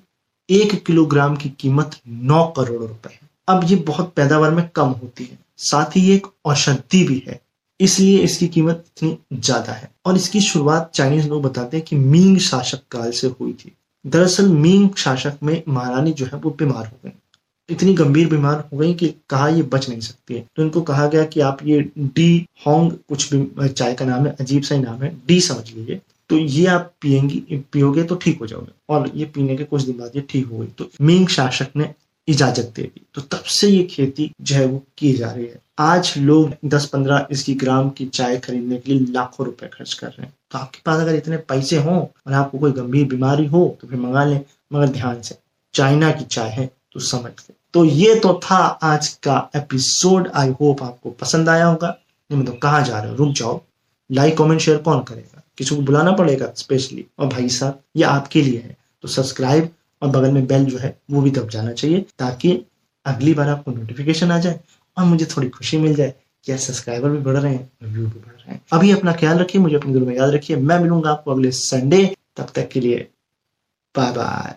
एक 0.49 0.83
किलोग्राम 0.85 1.35
की 1.35 1.49
कीमत 1.49 1.99
नौ 2.07 2.43
करोड़ 2.47 2.81
रुपए 2.81 3.09
है। 3.13 3.19
अब 3.47 3.63
ये 3.63 3.75
बहुत 3.75 4.13
पैदावार 4.15 4.51
में 4.51 4.67
कम 4.69 4.87
होती 4.87 5.23
है। 5.23 5.37
साथ 5.57 5.95
ही 5.95 6.09
एक 6.11 6.27
औषधि 6.45 7.03
भी 7.03 7.23
है। 7.27 7.39
इसलिए 7.79 8.19
इसकी 8.19 8.47
कीमत 8.47 8.83
इतनी 8.87 9.17
ज़्यादा 9.33 9.73
है। 9.73 9.89
और 10.05 10.15
इसकी 10.15 10.41
शुरुआत 10.41 10.91
चाइनीज़ 10.93 11.27
लोग 11.29 11.43
बताते 11.43 11.77
हैं 11.77 11.85
कि 11.85 11.95
मींग 11.95 12.37
शासक 12.37 12.81
काल 12.91 13.11
से 13.11 13.27
हुई 13.27 13.53
थी। 13.53 13.71
दरअसल 14.05 14.47
मींग 14.47 14.89
शासक 14.97 15.37
में 15.43 15.61
महारानी 15.67 16.11
जो 16.11 16.25
है 16.25 16.37
वो 16.37 16.49
बीमार 16.49 16.85
हो 16.85 16.97
गई। 17.05 17.11
इतनी 17.69 17.93
गंभीर 17.93 18.29
बीमार 18.29 18.69
हो 18.73 18.77
गई 18.77 18.93
कि 18.93 19.13
कहा 19.29 19.47
ये 19.47 19.61
बच 19.63 19.89
नहीं 19.89 19.99
सकती 19.99 20.33
है। 20.33 20.45
तो 20.55 20.63
इनको 20.63 20.81
कहा 20.81 21.07
गया 21.07 21.23
कि 21.25 21.39
आप 21.39 21.57
ये 21.63 21.79
डी 21.99 22.45
होंग 22.67 22.91
कुछ 22.91 23.33
भी, 23.33 23.69
चाय 23.69 23.93
का 23.93 24.05
नाम 24.05 24.25
है, 24.25 24.35
अजीब 24.39 24.63
सा 24.63 24.75
ही 24.75 24.81
नाम 24.81 25.03
है, 25.03 25.17
डी 25.27 25.39
समझ 25.41 25.71
लीजिए। 25.73 26.01
तो 26.33 26.37
ये 26.37 26.65
आप 26.65 26.93
पियेंगी, 27.01 27.39
पियोगे 27.71 28.03
तो 28.03 28.15
ठीक 28.15 28.39
हो 28.39 28.47
जाओगे। 28.47 28.71
और 28.89 29.11
ये 29.15 29.25
पीने 29.25 29.55
के 29.57 29.63
कुछ 29.63 29.81
दिन 29.81 29.97
बाद 29.97 30.11
ये 30.15 30.21
ठीक 30.29 30.45
हो 30.45 30.57
गई। 30.57 30.67
तो 30.67 30.89
मींग 31.01 31.27
शासक 31.27 31.67
ने 31.75 31.93
इजाज़त 32.27 32.73
दे 32.75 32.83
दी। 32.83 33.01
तो 33.13 33.21
तब 33.21 33.43
से 33.43 33.67
ये 33.67 33.83
खेती 33.83 34.31
जो 34.41 34.55
है 34.55 34.65
वो 34.65 34.83
की 34.97 35.13
जा 35.13 35.31
रही 35.31 35.45
है। 35.45 35.59
आज 35.79 36.13
लोग 36.17 36.53
10-15 36.65 37.27
इसकी 37.31 37.53
ग्राम 37.53 37.89
की 37.89 38.05
चाय 38.05 38.37
खरीदने 38.37 38.77
के 38.77 38.93
लिए 38.93 39.11
लाखों 39.11 39.45
रुपए 39.45 39.67
खर्च 39.67 39.93
कर 39.93 40.07
रहे 40.07 40.23
हैं। 40.23 40.33
तो 40.51 40.59
आपके 40.59 40.79
पास 40.85 41.01
अगर 41.01 41.15
इतने 41.15 41.37
पैसे 41.37 41.77
हों 41.77 41.99
और 42.01 42.33
आपको 42.33 42.59
कोई 42.59 42.71
गंभीर 42.71 43.05
बीमारी 43.07 43.45
हो 43.45 43.77
तो 43.81 43.87
फिर 43.87 43.99
मंगा 43.99 44.23
लें। 44.23 44.39
मगर 44.73 44.87
ध्यान 44.87 45.21
से, 45.21 45.37
चाइना 45.73 46.11
की 46.11 46.23
चाय 46.25 46.49
है 46.49 46.65
तो 46.91 46.99
समझ 46.99 47.21
ले। 47.21 47.53
तो 47.73 47.85
ये 47.85 48.15
तो 48.15 48.39
था 48.43 48.57
आज 48.83 49.07
का 49.23 49.49
एपिसोड। 49.55 50.29
आई 50.35 50.49
होप 50.61 50.83
आपको 50.83 51.09
पसंद 51.09 51.49
आया 51.49 51.65
होगा। 51.65 51.97
नहीं 52.31 52.41
मतलब 52.41 52.57
कहाँ 52.57 52.83
जा 52.83 52.99
रहे 52.99 53.11
हो? 53.11 53.15
रुक 53.15 53.33
जाओ। 53.33 53.61
लाइक, 54.11 54.37
कमेंट, 54.37 54.61
शेयर 54.61 54.77
कौन 54.77 55.03
करेगा? 55.03 55.32
किसी 55.57 55.75
को 55.75 55.81
बुलाना 55.81 56.11
पड़ेगा 56.11 56.51
स्पेशली 56.57 57.05
और 57.19 57.27
भाई 57.27 57.49
साहब, 57.49 57.81
ये 57.95 58.03
आपके 58.03 58.41
लिए 58.41 58.59
है। 58.59 58.77
तो 59.01 59.07
सब्सक्राइब 59.07 59.69
और 60.01 60.09
बगल 60.09 60.31
में 60.31 60.45
बेल 60.47 60.65
जो 60.65 60.77
है, 60.77 60.97
वो 61.11 61.21
भी 61.21 61.31
दब 61.31 61.49
जाना 61.49 61.71
चाहिए, 61.71 62.05
ताकि 62.19 62.59
अगली 63.05 63.33
बार 63.33 63.49
आपको 63.49 63.71
नोटिफिकेशन 63.71 64.31
आ 64.31 64.37
जाए 64.39 64.59
और 64.97 65.05
मुझे 65.05 65.25
थोड़ी 65.25 65.49
खुशी 65.49 65.77
मिल 65.77 65.95
जाए 65.95 66.13
कि 66.45 66.51
यार 66.51 66.59
सब्सक्राइबर 66.59 67.09
भी 67.09 67.17
बढ़ 67.17 67.37
रहे 67.37 67.53
हैं 67.53 67.71
व्यू 67.83 68.05
भी 68.05 68.19
बढ़ 68.19 68.33
रहे 68.33 68.51
हैं। 68.51 68.61
अभी 68.73 68.91
अपना 68.91 69.13
ख्याल 69.13 69.37
रखिए, 69.37 69.61
मुझे 69.61 69.75
अपने 69.75 69.93
दिल 69.93 70.03
में 70.03 70.15
याद 70.15 70.29
रखिए। 70.29 70.57
मैं 70.57 70.79
मिलूँगा 70.79 71.11
आपको 71.11 71.31
अगले 71.31 71.51
संडे 71.51 72.15
तब 72.37 72.47
तक 72.55 72.69
के 72.69 72.79
लिए 72.79 73.07
बाय 73.95 74.11
बाय 74.11 74.55